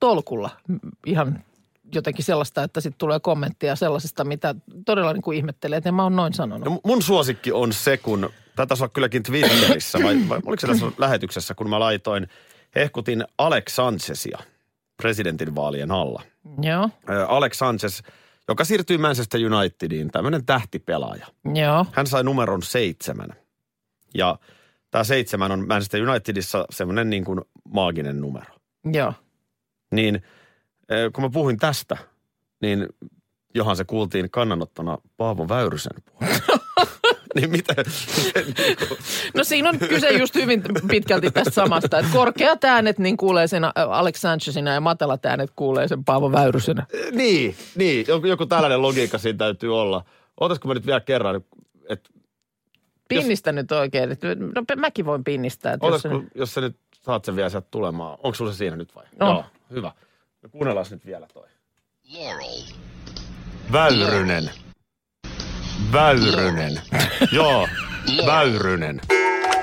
tolkulla 0.00 0.50
ihan 1.06 1.44
jotenkin 1.94 2.24
sellaista, 2.24 2.62
että 2.62 2.80
sitten 2.80 2.98
tulee 2.98 3.20
kommenttia 3.20 3.76
sellaisesta, 3.76 4.24
mitä 4.24 4.54
todella 4.86 5.12
niin 5.12 5.22
kuin 5.22 5.36
ihmettelee, 5.36 5.76
että 5.76 5.88
en 5.88 5.94
mä 5.94 6.02
oon 6.02 6.16
noin 6.16 6.32
sanonut. 6.34 6.68
No, 6.68 6.80
mun 6.84 7.02
suosikki 7.02 7.52
on 7.52 7.72
se, 7.72 7.96
kun, 7.96 8.30
tätä 8.56 8.76
saa 8.76 8.88
kylläkin 8.88 9.22
Twitterissä, 9.22 9.98
vai, 10.02 10.18
vai 10.28 10.40
oliko 10.46 10.60
se 10.60 10.66
tässä 10.66 10.86
lähetyksessä, 10.98 11.54
kun 11.54 11.70
mä 11.70 11.80
laitoin, 11.80 12.28
hehkutin 12.74 13.24
Alex 13.38 13.74
Sanchezia 13.74 14.38
presidentinvaalien 14.96 15.90
alla. 15.90 16.22
Joo, 16.62 16.88
Alex 17.28 17.58
Sanchez, 17.58 18.00
joka 18.48 18.64
siirtyi 18.64 18.98
Manchester 18.98 19.40
Unitediin, 19.52 20.10
tämmöinen 20.10 20.46
tähtipelaaja. 20.46 21.26
joo, 21.54 21.86
Hän 21.92 22.06
sai 22.06 22.24
numeron 22.24 22.62
seitsemän. 22.62 23.28
Ja 24.14 24.38
tämä 24.90 25.04
seitsemän 25.04 25.52
on 25.52 25.68
Manchester 25.68 26.08
Unitedissa 26.08 26.64
semmoinen 26.70 27.10
niin 27.10 27.24
kuin 27.24 27.40
maaginen 27.68 28.20
numero. 28.20 28.54
joo. 28.92 29.12
Niin 29.92 30.22
kun 31.14 31.24
mä 31.24 31.30
puhuin 31.30 31.56
tästä, 31.56 31.96
niin 32.62 32.86
johan 33.54 33.76
se 33.76 33.84
kuultiin 33.84 34.30
kannanottona 34.30 34.98
Paavo 35.16 35.48
Väyrysen 35.48 35.92
puolella. 36.04 36.58
niin 37.40 37.50
mitä, 37.50 37.74
miten, 37.76 38.54
niin 38.58 38.76
kuin, 38.88 38.98
No 39.34 39.44
siinä 39.44 39.68
on 39.68 39.78
kyse 39.78 40.10
just 40.10 40.34
hyvin 40.34 40.62
pitkälti 40.88 41.30
tästä 41.30 41.50
samasta, 41.50 41.98
että 41.98 42.12
korkeat 42.12 42.64
äänet 42.64 42.98
niin 42.98 43.16
kuulee 43.16 43.46
sen 43.46 43.62
Alex 43.74 44.16
Sanchezina 44.20 44.72
ja 44.72 44.80
matalat 44.80 45.26
äänet 45.26 45.50
kuulee 45.56 45.88
sen 45.88 46.04
Paavo 46.04 46.32
Väyrysenä. 46.32 46.86
niin, 47.12 47.56
niin, 47.76 48.04
joku, 48.08 48.26
joku 48.26 48.46
tällainen 48.46 48.82
logiikka 48.82 49.18
siinä 49.18 49.36
täytyy 49.38 49.78
olla. 49.80 50.04
Ootasko 50.40 50.68
mä 50.68 50.74
nyt 50.74 50.86
vielä 50.86 51.00
kerran, 51.00 51.40
että 51.88 52.10
Pinnistä 53.08 53.52
nyt 53.52 53.72
oikein. 53.72 54.12
että- 54.12 54.26
No 54.34 54.62
mäkin 54.76 55.06
voin 55.06 55.24
pinnistää. 55.24 55.72
Että 55.72 55.86
jos 55.86 56.04
ootasko, 56.04 56.18
se- 56.28 56.38
jos 56.38 56.54
sä 56.54 56.60
nyt 56.60 56.76
saat 57.02 57.24
sen 57.24 57.36
vielä 57.36 57.48
sieltä 57.48 57.68
tulemaan. 57.70 58.18
Onko 58.22 58.34
sulla 58.34 58.52
se 58.52 58.56
siinä 58.56 58.76
nyt 58.76 58.94
vai? 58.94 59.04
On. 59.20 59.28
Joo, 59.28 59.44
hyvä. 59.70 59.92
No 60.42 60.48
kuunnellaan 60.48 60.86
nyt 60.90 61.06
vielä 61.06 61.26
toi. 61.34 61.48
Laurel. 62.14 62.62
Väyrynen. 63.72 64.50
Väyrynen. 65.92 66.80
Joo, 67.32 67.68
Väyrynen. 68.26 69.00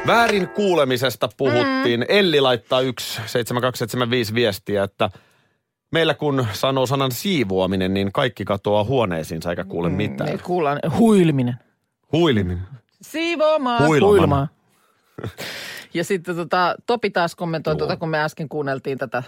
Väärin 0.07 0.47
kuulemisesta 0.47 1.29
puhuttiin. 1.37 2.05
Elli 2.09 2.41
laittaa 2.41 2.81
1 2.81 3.13
7275 3.25 4.33
viestiä, 4.33 4.83
että 4.83 5.09
meillä 5.91 6.13
kun 6.13 6.47
sanoo 6.53 6.85
sanan 6.85 7.11
siivoaminen, 7.11 7.93
niin 7.93 8.11
kaikki 8.11 8.45
katoaa 8.45 8.83
huoneisiinsa 8.83 9.49
eikä 9.49 9.63
kuule 9.63 9.89
Me 9.89 9.95
mitään. 9.95 10.39
kuullaan 10.43 10.79
huilminen. 10.97 11.55
Huiliminen. 12.11 12.63
Siivoamaa, 13.01 13.79
Huilamaan. 13.79 14.09
huilamaan. 14.11 14.47
Ja 15.93 16.03
sitten 16.03 16.35
tota, 16.35 16.75
Topi 16.85 17.09
taas 17.09 17.35
kommentoi, 17.35 17.75
tuota, 17.75 17.97
kun 17.97 18.09
me 18.09 18.19
äsken 18.23 18.49
kuunneltiin 18.49 18.97
tätä 18.97 19.17
äh, 19.17 19.25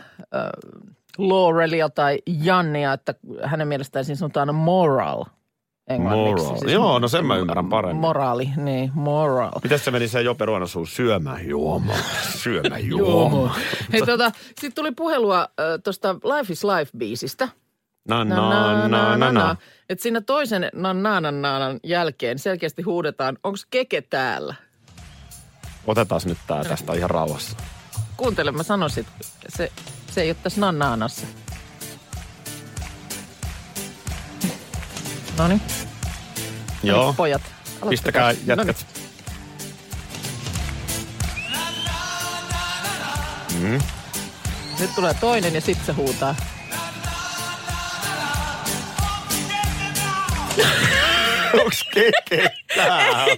Laurelia 1.18 1.90
tai 1.90 2.20
Jannia, 2.44 2.94
että 2.94 3.16
hänen 3.44 3.68
mielestään 3.68 4.06
siinä 4.06 4.16
sanotaan 4.20 4.56
moral 4.56 5.24
englanniksi. 5.88 6.48
Moral. 6.48 6.70
Joo, 6.70 7.00
no 7.00 7.08
sen 7.08 7.26
mä 7.26 7.38
ymmärrän 7.38 7.70
paremmin. 7.70 8.02
Moraali, 8.02 8.50
niin, 8.56 8.92
moral. 8.94 9.52
Miten 9.64 9.80
se 9.80 9.92
meni 9.92 10.08
se 10.08 10.22
Jope 10.22 10.46
Ruonasuun 10.46 10.88
syömään 10.88 11.50
juomaan? 11.50 12.00
Syömään 12.44 12.88
juomaan. 12.90 13.56
Hei, 13.94 14.02
tota, 14.02 14.32
sitten 14.46 14.74
tuli 14.76 14.92
puhelua 14.92 15.42
äh, 15.42 15.66
tuosta 15.84 16.14
Life 16.14 16.54
is 16.54 16.64
Life-biisistä. 16.64 17.48
Na 18.08 18.24
na 18.24 18.88
na 18.88 19.18
na 19.18 19.32
na. 19.32 19.56
Et 19.90 20.00
siinä 20.00 20.22
toisen 20.22 20.70
nan 20.74 21.04
naanan 21.04 21.42
naanan 21.42 21.80
jälkeen 21.84 22.40
selkeästi 22.40 22.82
huudetaan, 22.82 23.38
onko 23.44 23.58
keke 23.70 24.02
täällä? 24.02 24.56
Otetaan 25.88 26.22
nyt 26.26 26.38
tää 26.48 26.64
tästä 26.64 26.94
ihan 26.94 27.10
rauhassa. 27.10 27.58
Kuuntele, 28.18 28.52
mä 28.52 28.64
sanoisin, 28.64 29.06
se, 29.50 29.72
se 30.12 30.22
ei 30.22 30.30
ole 30.30 30.38
tässä 30.44 30.62
nannaanassa. 30.62 31.28
No 35.38 35.48
niin. 35.48 35.62
Joo. 36.84 37.14
Pojat. 37.18 37.42
Aloittakaa. 37.82 38.30
Pistäkää 38.30 38.56
no 38.56 38.64
niin. 38.64 38.68
jätkät. 38.68 38.86
Noniin. 43.54 43.72
Mm. 43.72 43.82
Nyt 44.80 44.96
tulee 44.96 45.14
toinen 45.14 45.54
ja 45.54 45.62
sitten 45.62 45.86
se 45.86 45.92
huutaa. 45.92 46.36
Onks 51.64 51.84
keke 51.94 52.50
tää? 52.76 53.26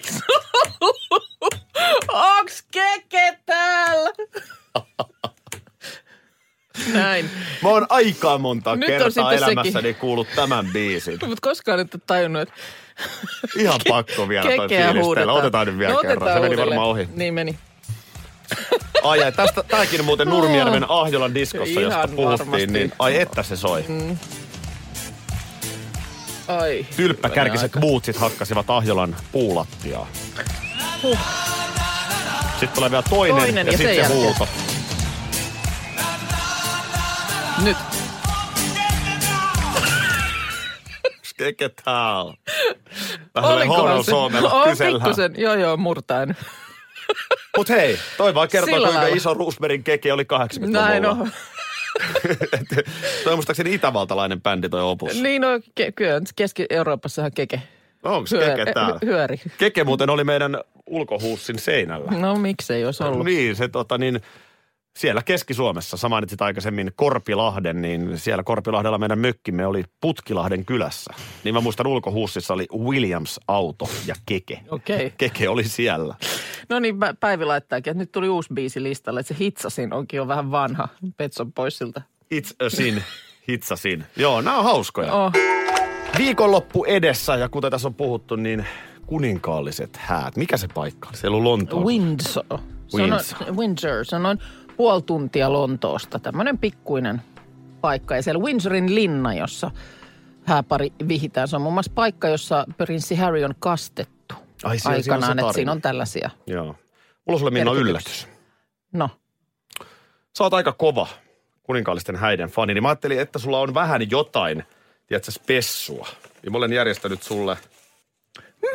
Onks 2.38 2.64
keke 2.72 3.40
Näin. 6.94 7.30
Mä 7.64 7.70
oon 7.70 7.86
aika 7.90 8.38
monta 8.38 8.76
Nyt 8.76 8.88
kertaa 8.88 9.34
elämässäni 9.34 9.74
sekin. 9.74 9.96
kuullut 9.96 10.28
tämän 10.36 10.68
biisin. 10.74 11.20
Mutta 11.22 11.42
koskaan 11.42 11.80
et 11.80 11.94
ole 11.96 12.02
tajunnut, 12.08 12.42
että 12.42 12.54
Ihan 13.62 13.80
pakko 13.90 14.30
vielä 14.30 14.56
toi 14.56 14.70
fiilistellä. 14.70 15.34
Otetaan 15.34 15.68
nyt 15.68 15.78
vielä 15.78 15.94
no, 15.94 16.02
kerran. 16.02 16.34
Se 16.34 16.40
meni 16.40 16.58
varmaan 16.58 16.88
ohi. 16.88 17.10
Niin 17.16 17.34
meni. 17.34 17.60
Ai, 19.04 19.24
ai 19.24 19.32
tästä, 19.32 19.64
tääkin 19.64 20.06
muuten 20.06 20.28
Nurmijärven 20.28 20.86
Ahjolan 20.90 21.34
diskossa, 21.36 21.80
josta 21.80 21.98
Ihan 21.98 22.10
puhuttiin, 22.10 22.40
varmasti. 22.50 22.68
niin 22.68 22.92
ai 23.00 23.20
että 23.22 23.44
se 23.44 23.56
soi. 23.56 23.86
Ai. 26.48 26.86
Tylppäkärkiset 26.96 27.72
buutsit 27.80 28.18
hakkasivat 28.18 28.70
Ahjolan 28.70 29.16
puulattiaa. 29.32 30.08
Sitten 32.52 32.70
tulee 32.76 32.92
vielä 32.92 33.04
toinen, 33.10 33.38
Toinen 33.38 33.68
ja, 33.68 33.72
ja 33.72 33.78
sitten 33.78 33.96
se 33.96 34.02
jälkeen. 34.02 34.20
huuto. 34.20 34.48
Nyt. 37.64 37.78
Keke 41.38 41.70
täällä. 41.86 42.34
Vähän 43.36 44.04
se? 44.04 44.10
suomella 44.12 44.50
On 44.52 44.70
kysellään. 44.70 45.04
pikkusen, 45.04 45.34
joo 45.38 45.54
joo, 45.54 45.78
murtain. 45.78 46.36
Mut 47.58 47.70
hei, 47.70 48.00
toi 48.18 48.34
vaan 48.34 48.50
kertoo, 48.50 48.66
Sillä 48.74 48.88
kuinka 48.88 49.02
lailla. 49.02 49.18
iso 49.18 49.34
Roosbergin 49.34 49.84
keke 49.84 50.14
oli 50.14 50.24
80-luvulla. 50.24 50.88
Näin 50.88 51.06
on. 51.06 51.18
toi 53.24 53.34
on 53.34 53.38
muistaakseni 53.38 53.74
itävaltalainen 53.74 54.42
bändi 54.42 54.70
toi 54.70 54.82
Opus. 54.82 55.14
Niin 55.22 55.44
on, 55.44 55.62
ke- 55.82 55.92
kyllä 55.96 56.22
Keski-Euroopassahan 56.36 57.32
keke. 57.36 57.62
Onks 58.04 58.32
Hyö- 58.32 58.56
keke 58.56 58.74
täällä? 58.74 59.00
hyöri. 59.06 59.42
Keke 59.58 59.84
muuten 59.84 60.10
oli 60.10 60.24
meidän 60.24 60.58
ulkohuussin 60.86 61.60
seinällä. 61.60 62.12
No 62.12 62.36
miksei 62.36 62.86
olisi 62.86 63.04
ollut. 63.04 63.26
Niin, 63.26 63.56
se 63.56 63.68
tota 63.68 63.98
niin, 63.98 64.22
siellä 64.98 65.22
Keski-Suomessa, 65.22 65.98
sä 65.98 66.10
mainitsit 66.10 66.42
aikaisemmin 66.42 66.92
Korpilahden, 66.96 67.82
niin 67.82 68.18
siellä 68.20 68.44
Korpilahdella 68.44 68.98
meidän 68.98 69.20
mökkimme 69.20 69.68
oli 69.68 69.84
Putkilahden 70.02 70.66
kylässä. 70.66 71.14
Niin 71.44 71.54
mä 71.56 71.62
muistan 71.62 71.88
ulkohuussissa 71.88 72.54
oli 72.54 72.68
Williams-auto 72.78 73.90
ja 74.08 74.16
Keke. 74.26 74.60
Okei. 74.70 75.14
Keke 75.18 75.50
oli 75.50 75.64
siellä. 75.64 76.16
No 76.70 76.80
niin, 76.80 76.96
Pä- 76.96 77.16
Päivi 77.20 77.46
laittaakin, 77.46 77.92
että 77.92 78.04
nyt 78.04 78.12
tuli 78.12 78.30
uusi 78.30 78.50
biisi 78.54 78.84
listalle, 78.84 79.20
että 79.20 79.34
se 79.34 79.40
hitsasin 79.40 79.94
onkin 79.94 80.18
jo 80.18 80.28
vähän 80.28 80.52
vanha 80.52 80.88
Petson 81.18 81.54
poissilta. 81.54 82.02
It's 82.36 82.66
a 82.66 82.70
sin, 82.70 83.04
hitsasin. 83.50 84.06
Joo, 84.16 84.42
nämä 84.42 84.58
on 84.58 84.64
hauskoja. 84.64 85.14
Oh, 85.14 85.32
Viikonloppu 86.18 86.86
edessä 86.86 87.36
ja 87.36 87.50
kuten 87.50 87.72
tässä 87.72 87.88
on 87.88 87.94
puhuttu, 87.94 88.36
niin 88.36 88.66
kuninkaalliset 89.06 89.98
häät. 89.98 90.36
Mikä 90.36 90.58
se 90.58 90.68
paikka 90.74 91.10
on? 91.10 91.16
Siellä 91.16 91.38
on 91.38 91.44
Lontoon. 91.44 91.86
Windsor. 91.86 92.44
Windsor. 92.96 93.54
Windsor. 93.56 94.06
Se 94.06 94.16
on 94.16 94.24
noin 94.24 94.40
puoli 94.78 95.02
tuntia 95.02 95.54
Lontoosta. 95.54 96.20
Tämmöinen 96.20 96.58
pikkuinen 96.58 97.22
paikka. 97.82 98.16
Ja 98.16 98.22
siellä 98.24 98.44
Windsorin 98.44 98.96
linna, 98.96 99.34
jossa 99.34 99.72
hääpari 100.44 100.94
vihitään. 101.08 101.48
Se 101.48 101.56
on 101.56 101.62
muun 101.62 101.74
muassa 101.74 101.92
paikka, 101.96 102.28
jossa 102.28 102.66
prinssi 102.78 103.16
Harry 103.16 103.44
on 103.44 103.56
kastettu 103.60 104.36
Ai, 104.64 104.80
siellä- 104.80 105.02
siinä 105.02 105.16
aikanaan. 105.16 105.32
Että 105.32 105.42
tarina. 105.42 105.54
siinä 105.54 105.72
on 105.72 105.82
tällaisia. 105.82 106.30
Joo. 106.48 106.76
Mulla 107.26 107.40
sulle 107.40 107.52
Minna 107.52 107.72
yllätys. 107.72 108.28
No, 108.94 109.10
Sä 110.38 110.44
oot 110.44 110.54
aika 110.54 110.72
kova 110.72 111.08
kuninkaallisten 111.64 112.16
häiden 112.16 112.50
fani, 112.50 112.74
niin 112.74 112.84
mä 112.84 112.90
ajattelin, 112.90 113.20
että 113.20 113.40
sulla 113.40 113.60
on 113.60 113.74
vähän 113.74 114.12
jotain, 114.12 114.64
tiedätkö, 115.08 115.32
spessua. 115.32 116.08
Niin 116.44 116.52
mä 116.52 116.58
olen 116.58 116.74
järjestänyt 116.74 117.24
sulle 117.24 117.58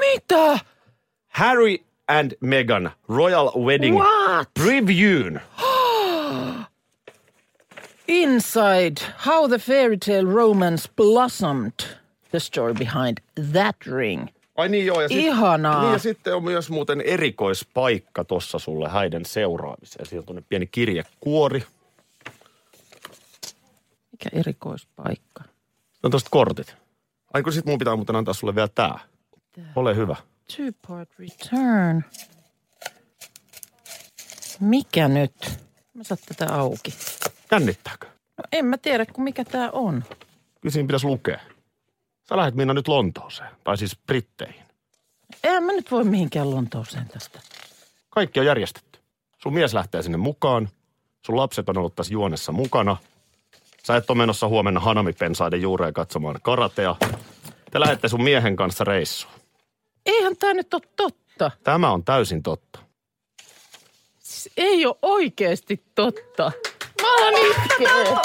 mitä? 0.00 0.58
Harry 1.28 1.76
and 2.08 2.32
Meghan 2.40 2.90
Royal 3.08 3.50
Wedding 3.64 3.98
What? 3.98 4.48
Preview'n. 4.60 5.40
Inside 8.08 9.00
how 9.26 9.48
the 9.48 9.58
fairy 9.58 9.96
tale 9.96 10.32
romance 10.34 10.88
blossomed. 10.96 11.72
The 12.30 12.40
story 12.40 12.74
behind 12.74 13.18
that 13.52 13.76
ring. 13.86 14.28
Ai 14.56 14.68
niin 14.68 14.86
joo. 14.86 15.00
Ja 15.00 15.08
sit, 15.08 15.18
Ihanaa. 15.18 15.82
Niin 15.82 15.92
ja 15.92 15.98
sitten 15.98 16.34
on 16.34 16.44
myös 16.44 16.70
muuten 16.70 17.00
erikoispaikka 17.00 18.24
tossa 18.24 18.58
sulle 18.58 18.88
häiden 18.88 19.24
seuraamiseen. 19.24 20.06
Siinä 20.06 20.20
on 20.20 20.26
tuonne 20.26 20.42
pieni 20.48 20.66
kirjekuori. 20.66 21.64
Mikä 24.12 24.28
erikoispaikka. 24.32 25.44
On 26.02 26.10
tosta 26.10 26.30
kortit. 26.30 26.76
Ai 27.34 27.42
kun 27.42 27.52
sit 27.52 27.64
mun 27.64 27.78
pitää 27.78 27.96
muuten 27.96 28.16
antaa 28.16 28.34
sulle 28.34 28.54
vielä 28.54 28.68
tää. 28.68 28.98
Ole 29.76 29.96
hyvä. 29.96 30.16
Two-part 30.52 31.10
return. 31.18 32.04
Mikä 34.60 35.08
nyt? 35.08 35.60
Mä 36.00 36.04
saan 36.04 36.18
tätä 36.26 36.54
auki. 36.54 36.94
Jännittääkö? 37.50 38.06
No 38.36 38.44
en 38.52 38.64
mä 38.64 38.78
tiedä, 38.78 39.06
kun 39.06 39.24
mikä 39.24 39.44
tää 39.44 39.70
on. 39.70 40.04
Kyllä 40.60 40.72
siinä 40.72 40.86
pitäisi 40.86 41.06
lukea. 41.06 41.40
Sä 42.28 42.36
lähdet 42.36 42.54
Minna 42.54 42.74
nyt 42.74 42.88
Lontooseen. 42.88 43.50
Tai 43.64 43.78
siis 43.78 43.96
Britteihin. 44.06 44.62
En 45.44 45.62
mä 45.62 45.72
nyt 45.72 45.90
voi 45.90 46.04
mihinkään 46.04 46.50
Lontooseen 46.50 47.08
tästä. 47.08 47.40
Kaikki 48.10 48.40
on 48.40 48.46
järjestetty. 48.46 48.98
Sun 49.38 49.54
mies 49.54 49.74
lähtee 49.74 50.02
sinne 50.02 50.18
mukaan. 50.18 50.68
Sun 51.26 51.36
lapset 51.36 51.68
on 51.68 51.78
ollut 51.78 51.94
tässä 51.94 52.12
juonessa 52.12 52.52
mukana. 52.52 52.96
Sä 53.86 53.96
et 53.96 54.10
ole 54.10 54.18
menossa 54.18 54.48
huomenna 54.48 54.80
Hanami-pensaiden 54.80 55.62
juureen 55.62 55.94
katsomaan 55.94 56.38
karatea. 56.42 56.96
Te 57.70 57.80
lähdette 57.80 58.08
sun 58.08 58.22
miehen 58.22 58.56
kanssa 58.56 58.84
reissuun. 58.84 59.34
Eihän 60.06 60.36
tää 60.36 60.54
nyt 60.54 60.74
ole 60.74 60.82
totta. 60.96 61.50
Tämä 61.64 61.92
on 61.92 62.04
täysin 62.04 62.42
totta. 62.42 62.89
Siis 64.40 64.52
ei 64.56 64.86
ole 64.86 64.96
oikeesti 65.02 65.82
totta. 65.94 66.52
Mä 67.02 67.08
itkeä. 67.28 68.20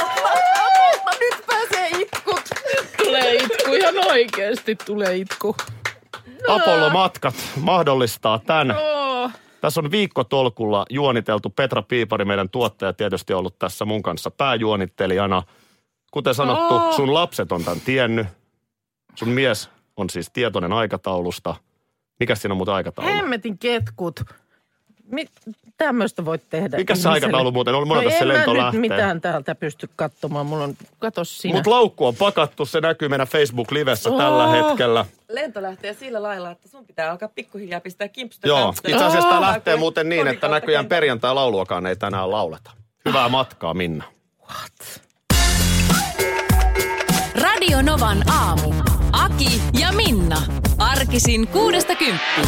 Nyt 1.19 1.45
pääsee 1.47 1.89
itkut. 1.89 2.41
Nyt 2.75 2.89
tulee 2.97 3.35
itku, 3.35 3.73
ihan 3.73 4.07
oikeesti 4.07 4.75
tulee 4.75 5.15
itku. 5.15 5.55
Apollo-matkat 6.47 7.35
mahdollistaa 7.61 8.39
tämän. 8.39 8.77
Oh. 8.77 9.31
Tässä 9.61 9.81
on 9.81 9.91
viikkotolkulla 9.91 10.85
juoniteltu. 10.89 11.49
Petra 11.49 11.81
Piipari, 11.81 12.25
meidän 12.25 12.49
tuottaja, 12.49 12.93
tietysti 12.93 13.33
ollut 13.33 13.59
tässä 13.59 13.85
mun 13.85 14.03
kanssa 14.03 14.31
pääjuonittelijana. 14.31 15.43
Kuten 16.11 16.35
sanottu, 16.35 16.75
Oh. 16.75 16.95
sun 16.95 17.13
lapset 17.13 17.51
on 17.51 17.63
tämän 17.63 17.81
tiennyt. 17.81 18.27
Sun 19.15 19.29
mies 19.29 19.69
on 19.97 20.09
siis 20.09 20.29
tietoinen 20.33 20.73
aikataulusta. 20.73 21.55
Mikä 22.19 22.35
siinä 22.35 22.53
on 22.53 22.57
muuten 22.57 22.75
aikataulu? 22.75 23.11
Hemmetin 23.11 23.57
ketkut. 23.57 24.19
Mit, 25.11 25.29
tämmöistä 25.77 26.25
voit 26.25 26.49
tehdä 26.49 26.77
Mikä 26.77 26.95
se 26.95 27.09
aikataulu 27.09 27.51
muuten 27.51 27.75
on? 27.75 27.87
Mulla 27.87 28.01
no 28.01 28.09
tässä 28.09 28.23
en 28.23 28.27
lento 28.27 28.53
mä 28.53 28.57
lähtee. 28.57 28.81
nyt 28.81 28.91
mitään 28.91 29.21
täältä 29.21 29.55
pysty 29.55 29.89
katsomaan. 29.95 30.45
Mulla 30.45 30.63
on, 30.63 30.73
kato 30.99 31.23
sinä. 31.23 31.53
Mutta 31.53 31.69
laukku 31.69 32.05
on 32.05 32.15
pakattu, 32.15 32.65
se 32.65 32.81
näkyy 32.81 33.09
meidän 33.09 33.27
Facebook-livessä 33.27 34.09
Oh. 34.09 34.17
tällä 34.17 34.47
hetkellä. 34.47 35.05
Lento 35.29 35.61
lähtee 35.61 35.93
sillä 35.93 36.23
lailla, 36.23 36.51
että 36.51 36.67
sun 36.69 36.85
pitää 36.85 37.11
alkaa 37.11 37.29
pikkuhiljaa 37.35 37.79
pistää 37.81 38.07
kimpsuta. 38.07 38.47
Joo, 38.47 38.73
itse 38.87 39.03
asiassa 39.03 39.29
tämä 39.29 39.39
Oh. 39.39 39.45
lähtee 39.47 39.75
muuten 39.75 40.09
niin, 40.09 40.27
että 40.27 40.47
näköjään 40.47 40.85
perjantai-lauluakaan 40.87 41.85
ei 41.85 41.95
tänään 41.95 42.31
lauleta. 42.31 42.71
Hyvää 43.05 43.29
matkaa, 43.29 43.73
Minna. 43.73 44.03
Radio 47.41 47.81
Novan 47.81 48.23
aamu. 48.31 48.73
Aki 49.11 49.61
ja 49.79 49.91
Minna. 49.91 50.41
Arkisin 50.79 51.47
kuudesta 51.47 51.95
kymppiin. 51.95 52.47